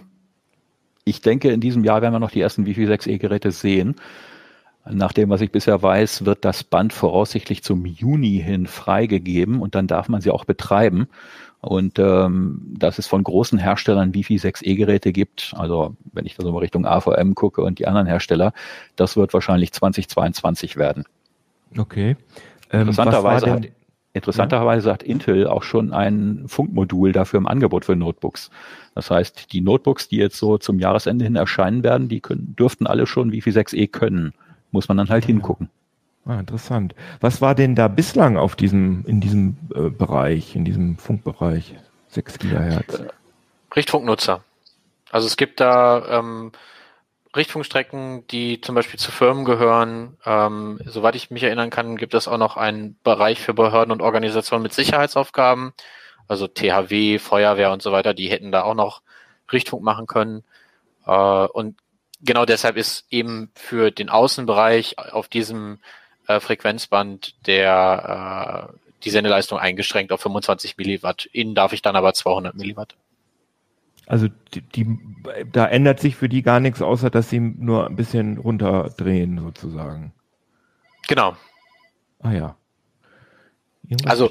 [1.03, 3.95] ich denke, in diesem Jahr werden wir noch die ersten Wi-Fi 6E Geräte sehen.
[4.85, 9.75] Nach dem, was ich bisher weiß, wird das Band voraussichtlich zum Juni hin freigegeben und
[9.75, 11.07] dann darf man sie auch betreiben.
[11.61, 16.51] Und ähm, dass es von großen Herstellern Wi-Fi 6E-Geräte gibt, also wenn ich da so
[16.51, 18.51] mal Richtung AVM gucke und die anderen Hersteller,
[18.97, 21.05] das wird wahrscheinlich 2022 werden.
[21.77, 22.17] Okay.
[22.69, 23.67] Ähm, interessanterweise, hat,
[24.11, 24.93] interessanterweise ja.
[24.95, 28.51] hat Intel auch schon ein Funkmodul dafür im Angebot für Notebooks.
[28.93, 32.85] Das heißt, die Notebooks, die jetzt so zum Jahresende hin erscheinen werden, die können, dürften
[32.85, 34.33] alle schon Wi-Fi 6E können
[34.73, 35.69] muss man dann halt hingucken.
[36.25, 36.95] Ah, interessant.
[37.19, 41.75] Was war denn da bislang auf diesem, in diesem äh, Bereich, in diesem Funkbereich?
[42.07, 42.99] 6 Gigahertz.
[42.99, 43.07] Äh,
[43.75, 44.43] Richtfunknutzer.
[45.11, 46.51] Also es gibt da ähm,
[47.35, 50.17] Richtfunkstrecken, die zum Beispiel zu Firmen gehören.
[50.25, 54.01] Ähm, soweit ich mich erinnern kann, gibt es auch noch einen Bereich für Behörden und
[54.01, 55.73] Organisationen mit Sicherheitsaufgaben.
[56.27, 59.01] Also THW, Feuerwehr und so weiter, die hätten da auch noch
[59.51, 60.43] Richtfunk machen können.
[61.05, 61.11] Äh,
[61.47, 61.75] und
[62.23, 65.79] genau deshalb ist eben für den Außenbereich auf diesem
[66.27, 71.25] äh, Frequenzband der äh, die Sendeleistung eingeschränkt auf 25 Milliwatt.
[71.25, 72.95] Innen darf ich dann aber 200 Milliwatt.
[74.05, 74.97] Also die, die,
[75.51, 80.13] da ändert sich für die gar nichts, außer dass sie nur ein bisschen runterdrehen sozusagen.
[81.07, 81.35] Genau.
[82.19, 82.55] Ah ja.
[83.87, 84.29] Irgendwas also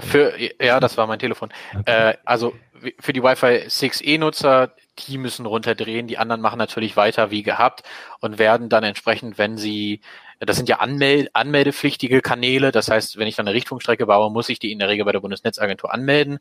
[0.00, 1.50] für ja, das war mein Telefon.
[1.78, 2.10] Okay.
[2.10, 2.54] Äh, also
[2.98, 7.82] für die Wi-Fi 6E Nutzer die müssen runterdrehen, die anderen machen natürlich weiter wie gehabt
[8.20, 10.00] und werden dann entsprechend, wenn sie,
[10.38, 14.48] das sind ja anmeld, anmeldepflichtige Kanäle, das heißt, wenn ich dann eine Richtfunkstrecke baue, muss
[14.48, 16.40] ich die in der Regel bei der Bundesnetzagentur anmelden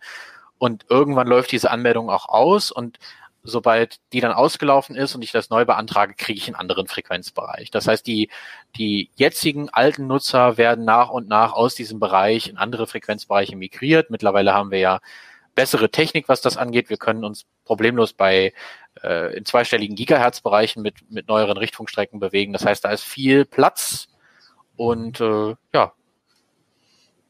[0.58, 3.00] und irgendwann läuft diese Anmeldung auch aus und
[3.44, 7.72] sobald die dann ausgelaufen ist und ich das neu beantrage, kriege ich einen anderen Frequenzbereich.
[7.72, 8.30] Das heißt, die,
[8.78, 14.10] die jetzigen alten Nutzer werden nach und nach aus diesem Bereich in andere Frequenzbereiche migriert.
[14.10, 15.00] Mittlerweile haben wir ja
[15.56, 16.90] bessere Technik, was das angeht.
[16.90, 18.54] Wir können uns problemlos bei
[19.04, 22.54] äh, in zweistelligen Gigahertz-Bereichen mit, mit neueren Richtfunkstrecken bewegen.
[22.54, 24.08] Das heißt, da ist viel Platz
[24.76, 25.94] und äh, ja,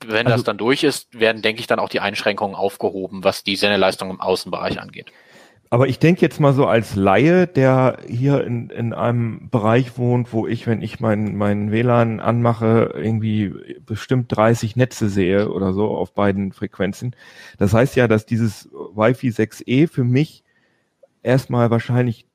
[0.06, 3.44] wenn also, das dann durch ist, werden, denke ich, dann auch die Einschränkungen aufgehoben, was
[3.44, 5.12] die Sendeleistung im Außenbereich angeht.
[5.74, 10.34] Aber ich denke jetzt mal so als Laie, der hier in, in einem Bereich wohnt,
[10.34, 13.54] wo ich, wenn ich meinen mein WLAN anmache, irgendwie
[13.86, 17.16] bestimmt 30 Netze sehe oder so auf beiden Frequenzen.
[17.58, 20.44] Das heißt ja, dass dieses Wi-Fi 6E für mich
[21.24, 22.26] erstmal wahrscheinlich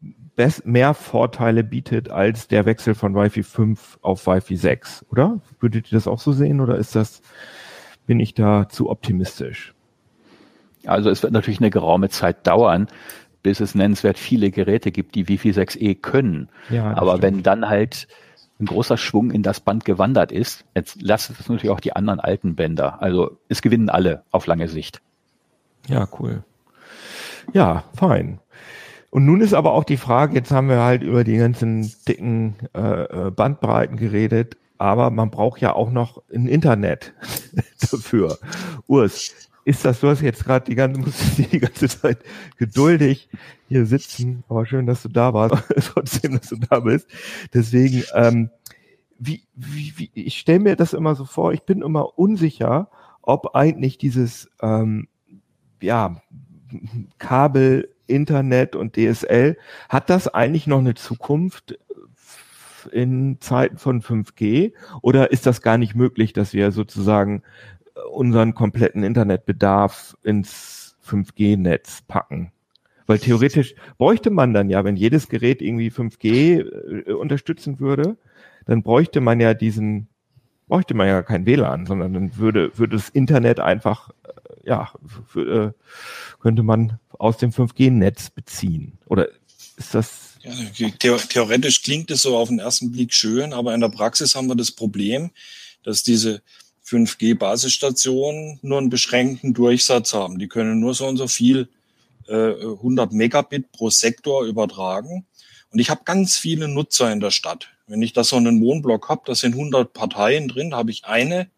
[0.64, 5.40] mehr Vorteile bietet als der Wechsel von Wi-Fi 5 auf Wi-Fi 6, oder?
[5.60, 7.20] Würdet ihr das auch so sehen oder ist das,
[8.06, 9.74] bin ich da zu optimistisch?
[10.86, 12.86] Also es wird natürlich eine geraume Zeit dauern,
[13.46, 16.48] bis es nennenswert viele Geräte gibt, die Wi-Fi 6E können.
[16.68, 17.22] Ja, Aber stimmt.
[17.22, 18.08] wenn dann halt
[18.58, 22.18] ein großer Schwung in das Band gewandert ist, jetzt lasst es natürlich auch die anderen
[22.18, 23.00] alten Bänder.
[23.00, 25.00] Also es gewinnen alle auf lange Sicht.
[25.86, 26.42] Ja, cool.
[27.52, 28.40] Ja, fein.
[29.10, 32.56] Und nun ist aber auch die Frage, jetzt haben wir halt über die ganzen dicken
[32.74, 37.12] äh, äh Bandbreiten geredet, aber man braucht ja auch noch ein Internet
[37.92, 38.38] dafür.
[38.88, 39.32] Urs,
[39.66, 42.18] ist das, du hast jetzt gerade die ganze, musst die ganze Zeit
[42.56, 43.28] geduldig
[43.68, 45.62] hier sitzen, aber schön, dass du da warst,
[45.92, 47.08] trotzdem, dass du da bist.
[47.52, 48.50] Deswegen, ähm,
[49.18, 52.88] wie, wie, wie, ich stelle mir das immer so vor, ich bin immer unsicher,
[53.22, 55.08] ob eigentlich dieses, ähm,
[55.82, 56.22] ja,
[57.18, 59.56] Kabel, Internet und DSL,
[59.88, 61.76] hat das eigentlich noch eine Zukunft
[62.92, 67.42] in Zeiten von 5G oder ist das gar nicht möglich, dass wir sozusagen
[68.12, 72.52] unseren kompletten Internetbedarf ins 5G-Netz packen.
[73.06, 78.16] Weil theoretisch bräuchte man dann ja, wenn jedes Gerät irgendwie 5G äh, unterstützen würde,
[78.66, 80.08] dann bräuchte man ja diesen,
[80.66, 84.92] bräuchte man ja kein WLAN, sondern dann würde, würde das Internet einfach, äh, ja,
[85.28, 85.72] für, äh,
[86.40, 88.98] könnte man aus dem 5G-Netz beziehen.
[89.06, 89.28] Oder
[89.76, 90.38] ist das?
[90.42, 90.88] Ja,
[91.28, 94.56] theoretisch klingt es so auf den ersten Blick schön, aber in der Praxis haben wir
[94.56, 95.30] das Problem,
[95.82, 96.42] dass diese
[96.86, 100.38] 5G-Basisstationen nur einen beschränkten Durchsatz haben.
[100.38, 101.68] Die können nur so und so viel
[102.28, 105.26] äh, 100 Megabit pro Sektor übertragen.
[105.70, 107.68] Und ich habe ganz viele Nutzer in der Stadt.
[107.86, 111.04] Wenn ich da so einen Wohnblock habe, da sind 100 Parteien drin, da habe ich
[111.04, 111.48] eine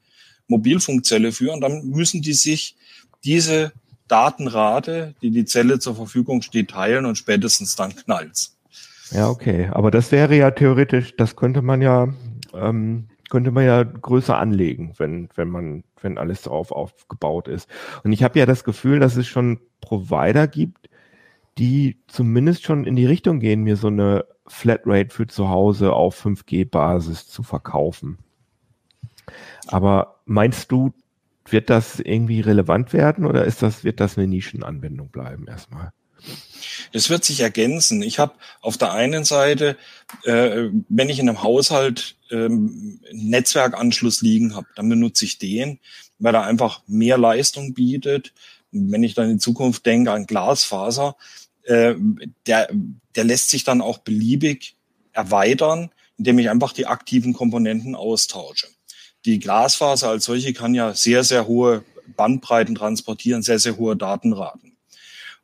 [0.47, 2.77] Mobilfunkzelle für und dann müssen die sich
[3.25, 3.73] diese
[4.09, 8.57] Datenrate, die die Zelle zur Verfügung steht, teilen und spätestens dann knallt's.
[9.11, 9.69] Ja, okay.
[9.73, 12.09] Aber das wäre ja theoretisch, das könnte man ja
[12.55, 17.69] ähm, könnte man ja größer anlegen, wenn, wenn man, wenn alles darauf aufgebaut ist.
[18.05, 20.89] Und ich habe ja das Gefühl, dass es schon Provider gibt,
[21.59, 26.25] die zumindest schon in die Richtung gehen, mir so eine Flatrate für zu Hause auf
[26.25, 28.19] 5G-Basis zu verkaufen.
[29.67, 30.95] Aber meinst du,
[31.47, 35.93] wird das irgendwie relevant werden oder ist das, wird das eine Nischenanwendung bleiben erstmal?
[36.93, 38.03] Es wird sich ergänzen.
[38.03, 39.77] Ich habe auf der einen Seite,
[40.25, 45.79] äh, wenn ich in einem Haushalt ähm, Netzwerkanschluss liegen habe, dann benutze ich den,
[46.19, 48.33] weil er einfach mehr Leistung bietet.
[48.71, 51.17] Wenn ich dann in Zukunft denke an Glasfaser,
[51.65, 51.95] äh,
[52.47, 52.69] der,
[53.15, 54.77] der lässt sich dann auch beliebig
[55.13, 58.67] erweitern, indem ich einfach die aktiven Komponenten austausche.
[59.25, 61.85] Die Glasfaser als solche kann ja sehr, sehr hohe
[62.17, 64.68] Bandbreiten transportieren, sehr, sehr hohe Datenraten.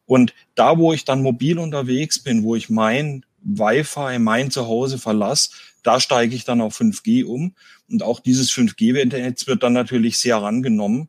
[0.07, 5.51] Und da, wo ich dann mobil unterwegs bin, wo ich mein Wi-Fi, mein Zuhause verlasse,
[5.83, 7.55] da steige ich dann auf 5G um.
[7.91, 11.09] Und auch dieses 5G-Netz wird dann natürlich sehr rangenommen.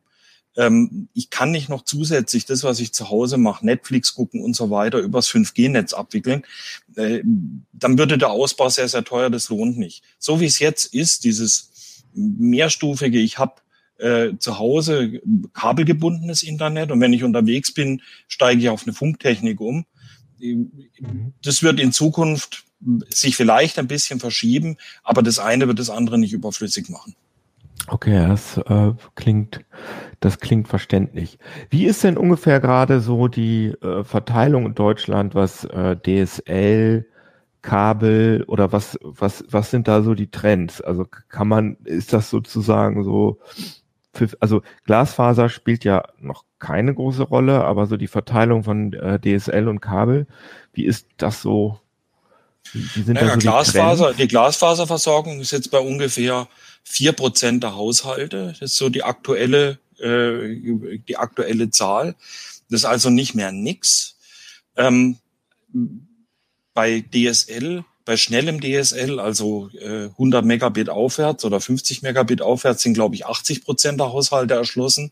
[0.56, 4.54] Ähm, ich kann nicht noch zusätzlich das, was ich zu Hause mache, Netflix gucken und
[4.54, 6.44] so weiter, übers 5G-Netz abwickeln.
[6.94, 7.22] Äh,
[7.72, 9.30] dann würde der Ausbau sehr, sehr teuer.
[9.30, 10.02] Das lohnt nicht.
[10.18, 13.60] So wie es jetzt ist, dieses mehrstufige, ich habe
[13.98, 15.20] äh, zu Hause
[15.52, 19.86] kabelgebundenes Internet und wenn ich unterwegs bin, steige ich auf eine Funktechnik um.
[21.42, 22.64] Das wird in Zukunft
[23.08, 27.14] sich vielleicht ein bisschen verschieben, aber das eine wird das andere nicht überflüssig machen.
[27.88, 29.64] Okay, das äh, klingt,
[30.20, 31.38] das klingt verständlich.
[31.70, 37.06] Wie ist denn ungefähr gerade so die äh, Verteilung in Deutschland, was äh, DSL,
[37.62, 40.80] Kabel oder was, was, was sind da so die Trends?
[40.80, 43.38] Also kann man, ist das sozusagen so
[44.40, 49.68] also Glasfaser spielt ja noch keine große Rolle, aber so die Verteilung von äh, DSL
[49.68, 50.26] und Kabel,
[50.72, 51.80] wie ist das so?
[52.72, 56.48] Wie sind naja, da so Glasfaser, die, die Glasfaserversorgung ist jetzt bei ungefähr
[56.82, 58.48] vier Prozent der Haushalte.
[58.48, 62.14] Das ist so die aktuelle, äh, die aktuelle Zahl.
[62.70, 64.16] Das ist also nicht mehr nix.
[64.76, 65.18] Ähm,
[66.74, 72.94] bei DSL bei schnellem DSL, also äh, 100 Megabit aufwärts oder 50 Megabit aufwärts, sind,
[72.94, 75.10] glaube ich, 80 Prozent der Haushalte erschlossen.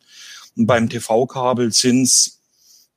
[0.56, 2.40] Und beim TV-Kabel sind es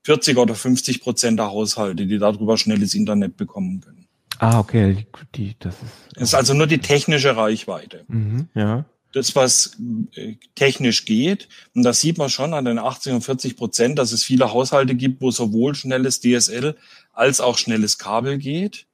[0.04, 4.08] 40 oder 50 Prozent der Haushalte, die darüber schnelles Internet bekommen können.
[4.38, 5.08] Ah, okay.
[5.34, 5.84] Die, das, ist,
[6.14, 8.06] das ist also nur die technische Reichweite.
[8.08, 8.86] Mhm, ja.
[9.14, 9.78] Das, was
[10.14, 14.12] äh, technisch geht, und das sieht man schon an den 80 und 40 Prozent, dass
[14.12, 16.76] es viele Haushalte gibt, wo sowohl schnelles DSL
[17.14, 18.86] als auch schnelles Kabel geht.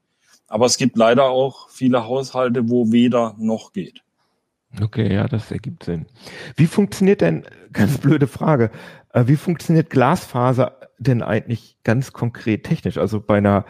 [0.54, 4.04] Aber es gibt leider auch viele Haushalte, wo weder noch geht.
[4.80, 6.06] Okay, ja, das ergibt Sinn.
[6.56, 7.44] Wie funktioniert denn,
[7.74, 8.70] ganz blöde Frage,
[9.14, 13.00] äh, wie funktioniert Glasfaser denn eigentlich ganz konkret technisch?
[13.00, 13.66] Also bei einer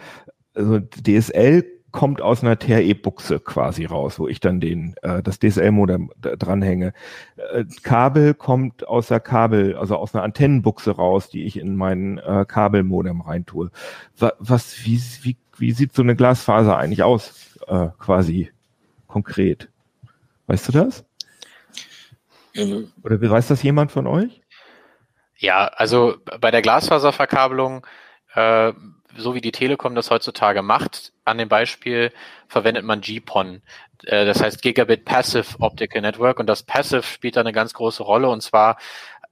[0.55, 6.11] also DSL kommt aus einer TRE-Buchse quasi raus, wo ich dann den äh, das DSL-Modem
[6.19, 6.91] dranhänge.
[7.37, 12.17] Äh, Kabel kommt aus der Kabel, also aus einer Antennenbuchse raus, die ich in meinen
[12.17, 13.71] äh, Kabelmodem reintue.
[14.17, 18.51] Was, was wie, wie, wie sieht so eine Glasfaser eigentlich aus, äh, quasi
[19.07, 19.69] konkret?
[20.47, 21.05] Weißt du das?
[23.03, 24.41] Oder weiß das jemand von euch?
[25.37, 27.85] Ja, also bei der Glasfaserverkabelung
[28.35, 28.73] äh,
[29.17, 32.11] so wie die Telekom das heutzutage macht, an dem Beispiel
[32.47, 33.61] verwendet man GPON.
[34.05, 38.03] Äh, das heißt Gigabit Passive Optical Network und das Passive spielt da eine ganz große
[38.03, 38.77] Rolle und zwar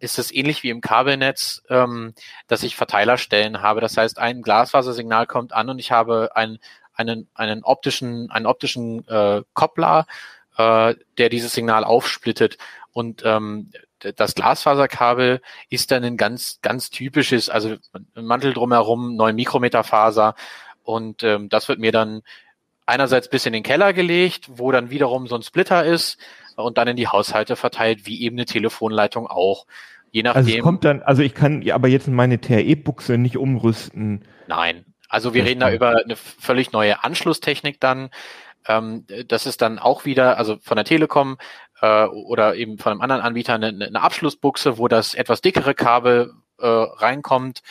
[0.01, 2.13] ist es ähnlich wie im Kabelnetz, ähm,
[2.47, 3.81] dass ich Verteilerstellen habe.
[3.81, 6.59] Das heißt, ein Glasfasersignal kommt an und ich habe einen,
[6.93, 10.07] einen, einen optischen, einen optischen äh, Koppler,
[10.57, 12.57] äh, der dieses Signal aufsplittet.
[12.91, 19.35] Und ähm, das Glasfaserkabel ist dann ein ganz, ganz typisches, also ein Mantel drumherum, 9
[19.35, 20.35] Mikrometer Faser.
[20.83, 22.23] Und ähm, das wird mir dann
[22.87, 26.17] einerseits bis in den Keller gelegt, wo dann wiederum so ein Splitter ist
[26.55, 29.65] und dann in die Haushalte verteilt, wie eben eine Telefonleitung auch.
[30.11, 30.45] Je nachdem.
[30.45, 34.25] Also es kommt dann, also ich kann aber jetzt meine TRE-Buchse nicht umrüsten.
[34.47, 34.85] Nein.
[35.07, 38.09] Also wir reden da über eine völlig neue Anschlusstechnik dann.
[38.67, 41.37] Ähm, das ist dann auch wieder, also von der Telekom
[41.81, 46.33] äh, oder eben von einem anderen Anbieter eine, eine Abschlussbuchse, wo das etwas dickere Kabel
[46.59, 47.61] äh, reinkommt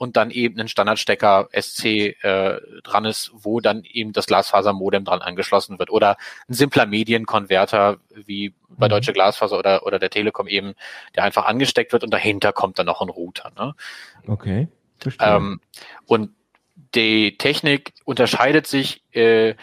[0.00, 5.20] und dann eben ein Standardstecker SC äh, dran ist, wo dann eben das Glasfasermodem dran
[5.20, 6.16] angeschlossen wird oder
[6.48, 8.92] ein simpler Medienkonverter wie bei mhm.
[8.92, 10.72] Deutsche Glasfaser oder oder der Telekom eben,
[11.16, 13.52] der einfach angesteckt wird und dahinter kommt dann noch ein Router.
[13.58, 13.74] Ne?
[14.26, 14.68] Okay.
[15.20, 15.60] Ähm,
[16.06, 16.30] und
[16.94, 19.54] die Technik unterscheidet sich äh,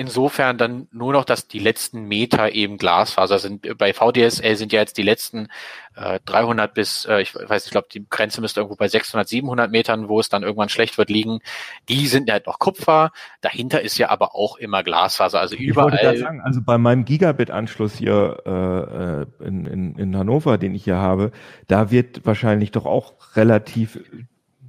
[0.00, 3.78] insofern dann nur noch, dass die letzten Meter eben Glasfaser sind.
[3.78, 5.48] Bei VDSL sind ja jetzt die letzten
[5.94, 9.70] äh, 300 bis, äh, ich weiß, ich glaube, die Grenze müsste irgendwo bei 600, 700
[9.70, 11.40] Metern, wo es dann irgendwann schlecht wird, liegen.
[11.88, 13.12] Die sind halt noch Kupfer.
[13.42, 15.38] Dahinter ist ja aber auch immer Glasfaser.
[15.38, 16.16] Also ich überall.
[16.16, 20.96] Sagen, also bei meinem Gigabit-Anschluss hier äh, äh, in, in, in Hannover, den ich hier
[20.96, 21.30] habe,
[21.68, 24.00] da wird wahrscheinlich doch auch relativ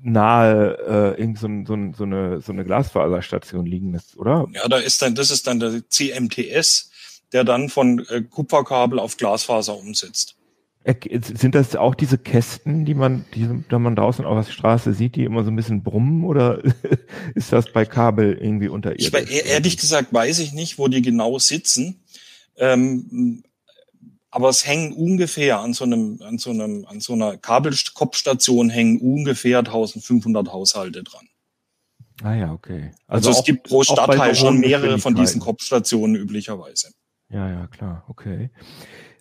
[0.04, 0.78] nahe
[1.16, 4.48] äh, irgend so, so, so, eine, so eine Glasfaserstation liegen ist, oder?
[4.54, 6.92] Ja, da ist dann, das ist dann der CMTS,
[7.34, 10.36] der dann von äh, Kupferkabel auf Glasfaser umsetzt.
[10.84, 14.94] Äh, sind das auch diese Kästen, die man, die, die man draußen auf der Straße
[14.94, 16.62] sieht, die immer so ein bisschen brummen oder
[17.36, 19.14] ist das bei Kabel irgendwie unter ihr?
[19.46, 22.02] Ehrlich gesagt weiß ich nicht, wo die genau sitzen.
[22.58, 23.44] Ähm,
[24.32, 29.00] aber es hängen ungefähr an so einem, an so einem, an so einer Kabelkopfstation hängen
[29.00, 31.28] ungefähr 1500 Haushalte dran.
[32.24, 32.92] Ah ja, okay.
[33.08, 36.92] Also, also es gibt pro Stadtteil schon mehrere von diesen Kopfstationen üblicherweise.
[37.30, 38.52] Ja, ja, klar, okay.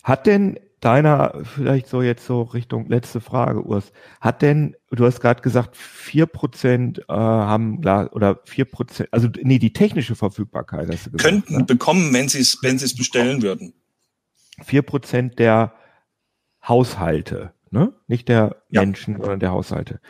[0.03, 5.21] Hat denn deiner, vielleicht so jetzt so Richtung letzte Frage, Urs, hat denn, du hast
[5.21, 11.07] gerade gesagt, vier Prozent äh, haben oder vier Prozent, also nee, die technische Verfügbarkeit hast
[11.07, 11.23] du gesagt.
[11.23, 11.65] Könnten ne?
[11.65, 13.75] bekommen, wenn sie es wenn sie es bestellen würden
[14.63, 15.75] vier Prozent der
[16.67, 17.93] Haushalte, ne?
[18.07, 18.83] nicht der ja.
[18.83, 20.01] Menschen, sondern der Haushalte.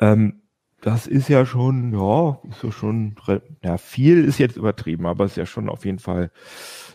[0.00, 0.40] Ähm,
[0.80, 3.14] das ist ja schon, ja, ist ja schon,
[3.62, 6.30] ja, viel ist jetzt übertrieben, aber ist ja schon auf jeden Fall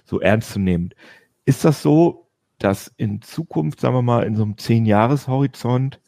[0.05, 0.89] so ernst zu nehmen.
[1.45, 5.99] Ist das so, dass in Zukunft, sagen wir mal, in so einem Zehn-Jahres-Horizont,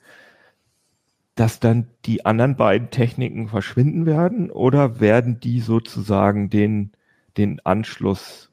[1.36, 6.94] dass dann die anderen beiden Techniken verschwinden werden oder werden die sozusagen den,
[7.38, 8.52] den Anschluss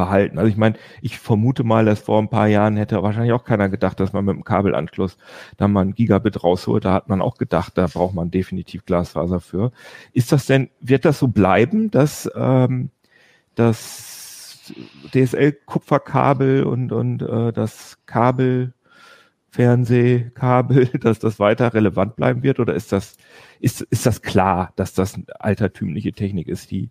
[0.00, 0.38] behalten.
[0.38, 3.68] Also ich meine, ich vermute mal, dass vor ein paar Jahren hätte wahrscheinlich auch keiner
[3.68, 5.18] gedacht, dass man mit dem Kabelanschluss
[5.58, 6.86] da mal ein Gigabit rausholt.
[6.86, 9.72] Da hat man auch gedacht, da braucht man definitiv Glasfaser für.
[10.14, 12.88] Ist das denn, wird das so bleiben, dass ähm,
[13.54, 14.72] das
[15.12, 18.72] DSL-Kupferkabel und, und äh, das Kabel
[19.50, 22.58] Fernsehkabel, dass das weiter relevant bleiben wird?
[22.58, 23.16] Oder ist das,
[23.60, 26.88] ist, ist das klar, dass das altertümliche Technik ist, die,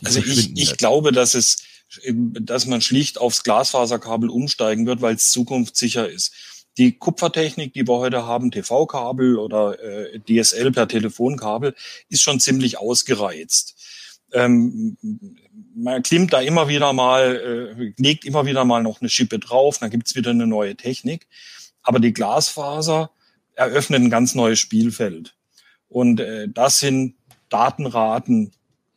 [0.00, 1.64] die also ich, ich glaube, dass es
[2.12, 6.32] dass man schlicht aufs Glasfaserkabel umsteigen wird, weil es zukunftssicher ist.
[6.78, 11.74] Die Kupfertechnik, die wir heute haben, TV-Kabel oder äh, DSL per Telefonkabel,
[12.08, 13.74] ist schon ziemlich ausgereizt.
[14.32, 14.96] Ähm,
[15.74, 19.78] man klimmt da immer wieder mal, äh, legt immer wieder mal noch eine Schippe drauf,
[19.78, 21.26] dann gibt's wieder eine neue Technik.
[21.82, 23.10] Aber die Glasfaser
[23.54, 25.34] eröffnet ein ganz neues Spielfeld.
[25.88, 27.14] Und äh, das sind
[27.48, 28.52] Datenraten,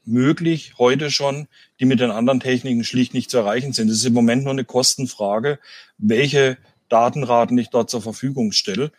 [0.06, 1.48] möglich, heute schon,
[1.80, 3.90] die mit den anderen Techniken schlicht nicht zu erreichen sind.
[3.90, 5.60] Es ist im Moment nur eine Kostenfrage,
[5.98, 6.58] welche
[6.90, 8.92] Datenraten ich dort zur Verfügung stelle.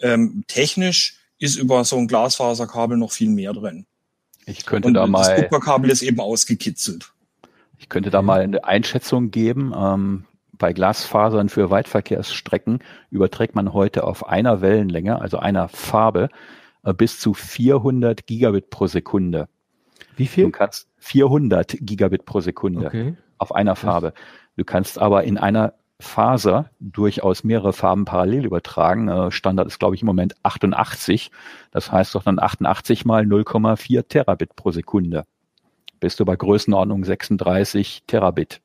[0.00, 3.86] Ähm, technisch ist über so ein Glasfaserkabel noch viel mehr drin.
[4.46, 5.22] Ich könnte Und da mal.
[5.22, 7.12] Das Kupferkabel ist eben ausgekitzelt.
[7.78, 9.72] Ich könnte da mal eine Einschätzung geben.
[9.76, 12.80] Ähm, bei Glasfasern für Weitverkehrsstrecken
[13.10, 16.28] überträgt man heute auf einer Wellenlänge, also einer Farbe,
[16.82, 19.48] äh, bis zu 400 Gigabit pro Sekunde.
[20.18, 20.44] Wie viel?
[20.44, 23.16] Du kannst 400 Gigabit pro Sekunde Okay.
[23.38, 24.12] auf einer Farbe.
[24.56, 29.08] Du kannst aber in einer Faser durchaus mehrere Farben parallel übertragen.
[29.08, 31.30] Äh, Standard ist, glaube ich, im Moment 88.
[31.72, 35.24] Das heißt doch dann 88 mal 0,4 Terabit pro Sekunde.
[36.00, 38.60] Bist du bei Größenordnung 36 Terabit,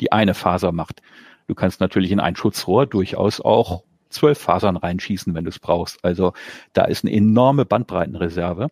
[0.00, 1.02] die eine Faser macht.
[1.46, 6.02] Du kannst natürlich in ein Schutzrohr durchaus auch zwölf Fasern reinschießen, wenn du es brauchst.
[6.02, 6.32] Also
[6.72, 8.68] da ist eine enorme Bandbreitenreserve.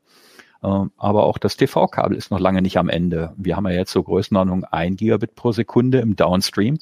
[0.66, 3.32] Ähm, Aber auch das TV-Kabel ist noch lange nicht am Ende.
[3.36, 6.78] Wir haben ja jetzt so Größenordnung 1 Gigabit pro Sekunde im Downstream.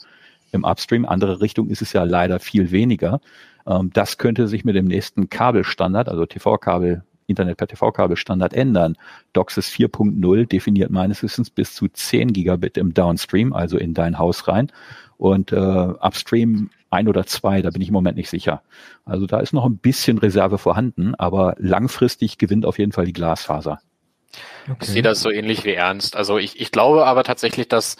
[0.53, 3.21] Im Upstream, andere Richtung ist es ja leider viel weniger.
[3.67, 8.97] Ähm, Das könnte sich mit dem nächsten Kabelstandard, also TV-Kabel, Internet per TV-Kabel-Standard ändern.
[9.33, 14.49] DOCSIS 4.0 definiert meines Wissens bis zu 10 Gigabit im Downstream, also in dein Haus
[14.49, 14.71] rein.
[15.17, 18.63] Und äh, Upstream ein oder zwei, da bin ich im Moment nicht sicher.
[19.05, 23.13] Also da ist noch ein bisschen Reserve vorhanden, aber langfristig gewinnt auf jeden Fall die
[23.13, 23.81] Glasfaser.
[24.81, 26.17] Ich sehe das so ähnlich wie Ernst.
[26.17, 27.97] Also ich, ich glaube aber tatsächlich, dass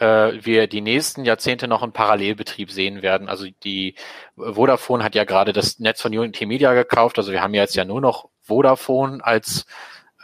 [0.00, 3.28] äh, wir die nächsten Jahrzehnte noch einen Parallelbetrieb sehen werden.
[3.28, 3.94] Also die
[4.36, 7.18] Vodafone hat ja gerade das Netz von Unity Media gekauft.
[7.18, 9.66] Also wir haben ja jetzt ja nur noch Vodafone als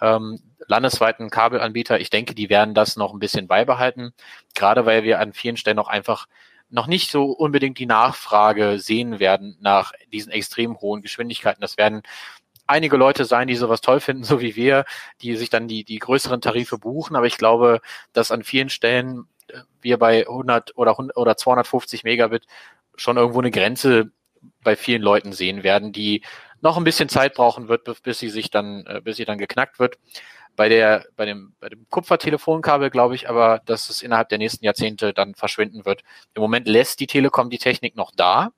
[0.01, 2.01] ähm, landesweiten Kabelanbieter.
[2.01, 4.12] Ich denke, die werden das noch ein bisschen beibehalten,
[4.55, 6.27] gerade weil wir an vielen Stellen noch einfach
[6.75, 11.61] noch nicht so unbedingt die Nachfrage sehen werden nach diesen extrem hohen Geschwindigkeiten.
[11.61, 12.03] Das werden
[12.66, 14.85] einige Leute sein, die sowas toll finden, so wie wir,
[15.22, 17.16] die sich dann die, die größeren Tarife buchen.
[17.16, 17.81] Aber ich glaube,
[18.12, 22.47] dass an vielen Stellen äh, wir bei 100 oder 100 oder 250 Megabit
[22.97, 24.11] schon irgendwo eine Grenze
[24.62, 26.22] bei vielen Leuten sehen werden, die
[26.61, 29.79] noch ein bisschen Zeit brauchen wird, bis- sie sich dann, äh, bis sie dann geknackt
[29.79, 29.99] wird.
[30.57, 34.65] Bei der, bei dem, bei dem Kupfertelefonkabel glaube ich aber, dass es innerhalb der nächsten
[34.65, 36.03] Jahrzehnte dann verschwinden wird.
[36.35, 38.51] Im Moment lässt die Telekom die Technik noch da.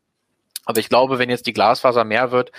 [0.64, 2.52] Aber ich glaube, wenn jetzt die Glasfaser mehr wird,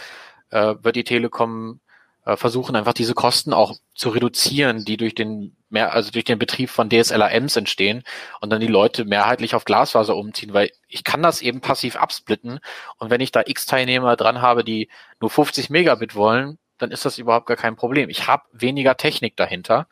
[0.50, 1.82] äh, wird die Telekom
[2.26, 6.40] äh, versuchen, einfach diese Kosten auch zu reduzieren, die durch den mehr, also durch den
[6.40, 8.04] Betrieb von DSLRMs entstehen
[8.42, 12.60] und dann die Leute mehrheitlich auf Glasfaser umziehen, weil ich kann das eben passiv absplitten
[12.98, 17.06] und wenn ich da X Teilnehmer dran habe, die nur 50 Megabit wollen, dann ist
[17.06, 18.10] das überhaupt gar kein Problem.
[18.10, 19.88] Ich habe weniger Technik dahinter,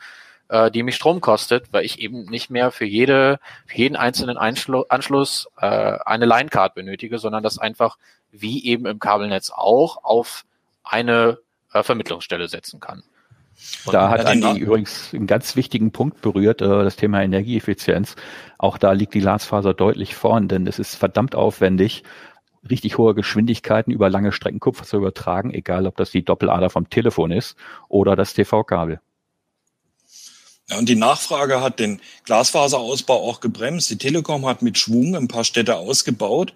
[0.49, 4.38] äh, die mich Strom kostet, weil ich eben nicht mehr für jede, für jeden einzelnen
[4.38, 7.97] Einschlu Anschluss äh, eine Line-Card benötige, sondern das einfach
[8.31, 10.45] wie eben im Kabelnetz auch auf
[10.83, 11.39] eine
[11.73, 13.03] äh, Vermittlungsstelle setzen kann.
[13.86, 18.15] Und Da hat Andi übrigens einen ganz wichtigen Punkt berührt, äh, das Thema Energieeffizienz.
[18.57, 22.03] Auch da liegt die Glasfaser deutlich vorn, denn es ist verdammt aufwendig,
[22.70, 26.89] richtig hohe Geschwindigkeiten über lange Strecken Kupfer zu übertragen, egal ob das die Doppelader vom
[26.89, 27.55] Telefon ist
[27.89, 28.99] oder das TV-Kabel.
[30.70, 33.89] Ja, und die Nachfrage hat den Glasfaserausbau auch gebremst.
[33.91, 36.53] Die Telekom hat mit Schwung ein paar Städte ausgebaut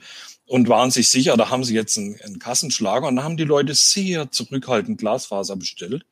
[0.47, 3.43] und waren sich sicher, da haben sie jetzt einen, einen Kassenschlager und da haben die
[3.43, 6.05] Leute sehr zurückhaltend Glasfaser bestellt.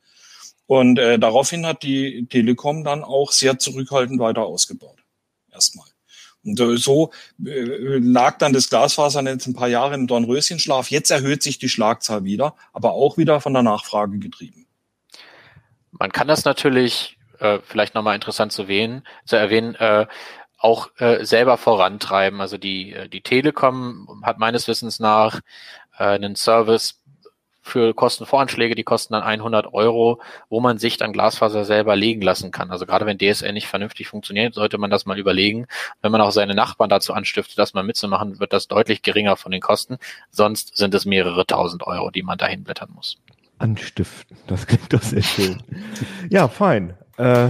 [0.67, 4.99] Und äh, daraufhin hat die Telekom dann auch sehr zurückhaltend weiter ausgebaut.
[5.51, 5.87] Erstmal.
[6.47, 7.11] Und äh, so
[7.45, 10.89] äh, lag dann das Glasfasernetz ein paar Jahre im Dornröschenschlaf.
[10.89, 14.65] Jetzt erhöht sich die Schlagzahl wieder, aber auch wieder von der Nachfrage getrieben.
[15.91, 20.07] Man kann das natürlich, äh, vielleicht nochmal interessant zu, erwähnen, zu erwähnen, äh,
[20.57, 22.41] auch äh, selber vorantreiben.
[22.41, 25.41] Also die, äh, die Telekom hat meines Wissens nach
[25.97, 27.01] äh, einen Service
[27.67, 32.51] für Kostenvoranschläge, die kosten dann 100 Euro, wo man sich dann Glasfaser selber legen lassen
[32.51, 32.71] kann.
[32.71, 35.67] Also gerade wenn DSL nicht vernünftig funktioniert, sollte man das mal überlegen.
[36.01, 39.51] Wenn man auch seine Nachbarn dazu anstiftet, das mal mitzumachen, wird das deutlich geringer von
[39.51, 39.97] den Kosten.
[40.31, 43.17] Sonst sind es mehrere tausend Euro, die man dahin blättern muss.
[43.59, 44.37] Anstiften.
[44.47, 45.61] Das klingt doch sehr schön.
[46.29, 46.95] ja, fein.
[47.17, 47.49] Äh,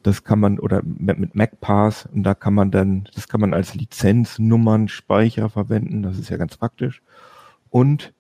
[0.05, 3.73] Das kann man, oder mit, MacPass, und da kann man dann, das kann man als
[3.73, 7.01] Lizenznummernspeicher verwenden, das ist ja ganz praktisch.
[7.71, 8.13] Und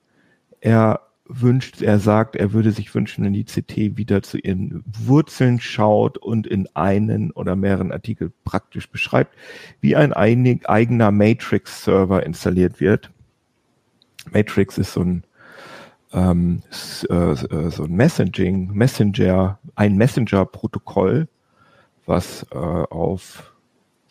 [0.61, 5.59] er wünscht, er sagt, er würde sich wünschen, wenn die CT wieder zu ihren Wurzeln
[5.59, 9.35] schaut und in einen oder mehreren Artikel praktisch beschreibt,
[9.79, 13.11] wie ein eigener Matrix-Server installiert wird.
[14.33, 15.23] Matrix ist so ein
[16.13, 16.63] ähm,
[17.11, 21.27] äh, äh, so ein Messaging, Messenger, ein Messenger-Protokoll,
[22.05, 23.53] was äh, auf,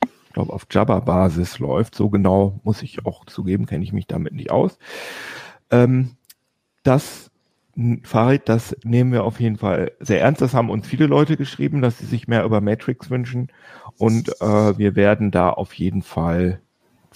[0.02, 1.94] ich glaube, auf Java-Basis läuft.
[1.94, 4.78] So genau muss ich auch zugeben, kenne ich mich damit nicht aus.
[5.70, 6.16] Ähm,
[6.82, 7.30] das
[8.04, 10.40] Farid, das nehmen wir auf jeden Fall sehr ernst.
[10.40, 13.48] Das haben uns viele Leute geschrieben, dass sie sich mehr über Matrix wünschen.
[13.98, 16.60] Und äh, wir werden da auf jeden Fall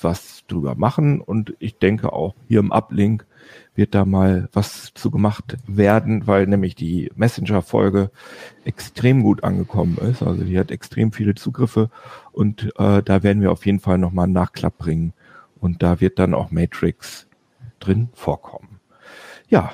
[0.00, 1.20] was drüber machen.
[1.20, 3.26] Und ich denke auch hier im Uplink
[3.74, 8.10] wird da mal was zu gemacht werden, weil nämlich die Messenger-Folge
[8.64, 10.22] extrem gut angekommen ist.
[10.22, 11.90] Also die hat extrem viele Zugriffe
[12.32, 15.12] und äh, da werden wir auf jeden Fall nochmal einen Nachklapp bringen.
[15.60, 17.26] Und da wird dann auch Matrix
[17.80, 18.80] drin vorkommen.
[19.48, 19.72] Ja,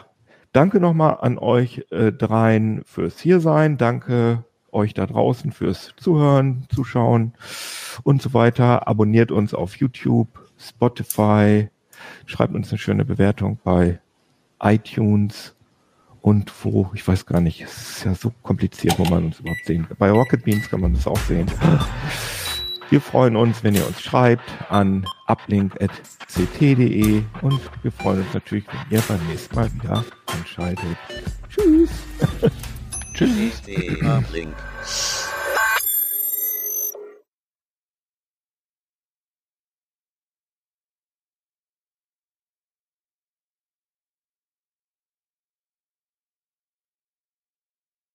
[0.52, 3.76] danke nochmal an euch äh, dreien fürs Hiersein.
[3.76, 4.44] Danke
[4.74, 7.32] euch da draußen fürs Zuhören, Zuschauen
[8.02, 8.88] und so weiter.
[8.88, 11.68] Abonniert uns auf YouTube, Spotify,
[12.26, 14.00] schreibt uns eine schöne Bewertung bei
[14.61, 15.55] iTunes
[16.20, 19.66] und wo, ich weiß gar nicht, es ist ja so kompliziert, wo man uns überhaupt
[19.66, 19.96] sehen kann.
[19.98, 21.46] Bei Rocket Beans kann man das auch sehen.
[22.90, 28.96] Wir freuen uns, wenn ihr uns schreibt an uplink.ct.de und wir freuen uns natürlich, wenn
[28.98, 30.96] ihr beim nächsten Mal wieder einschaltet.
[31.48, 31.90] Tschüss.
[33.14, 33.62] Tschüss.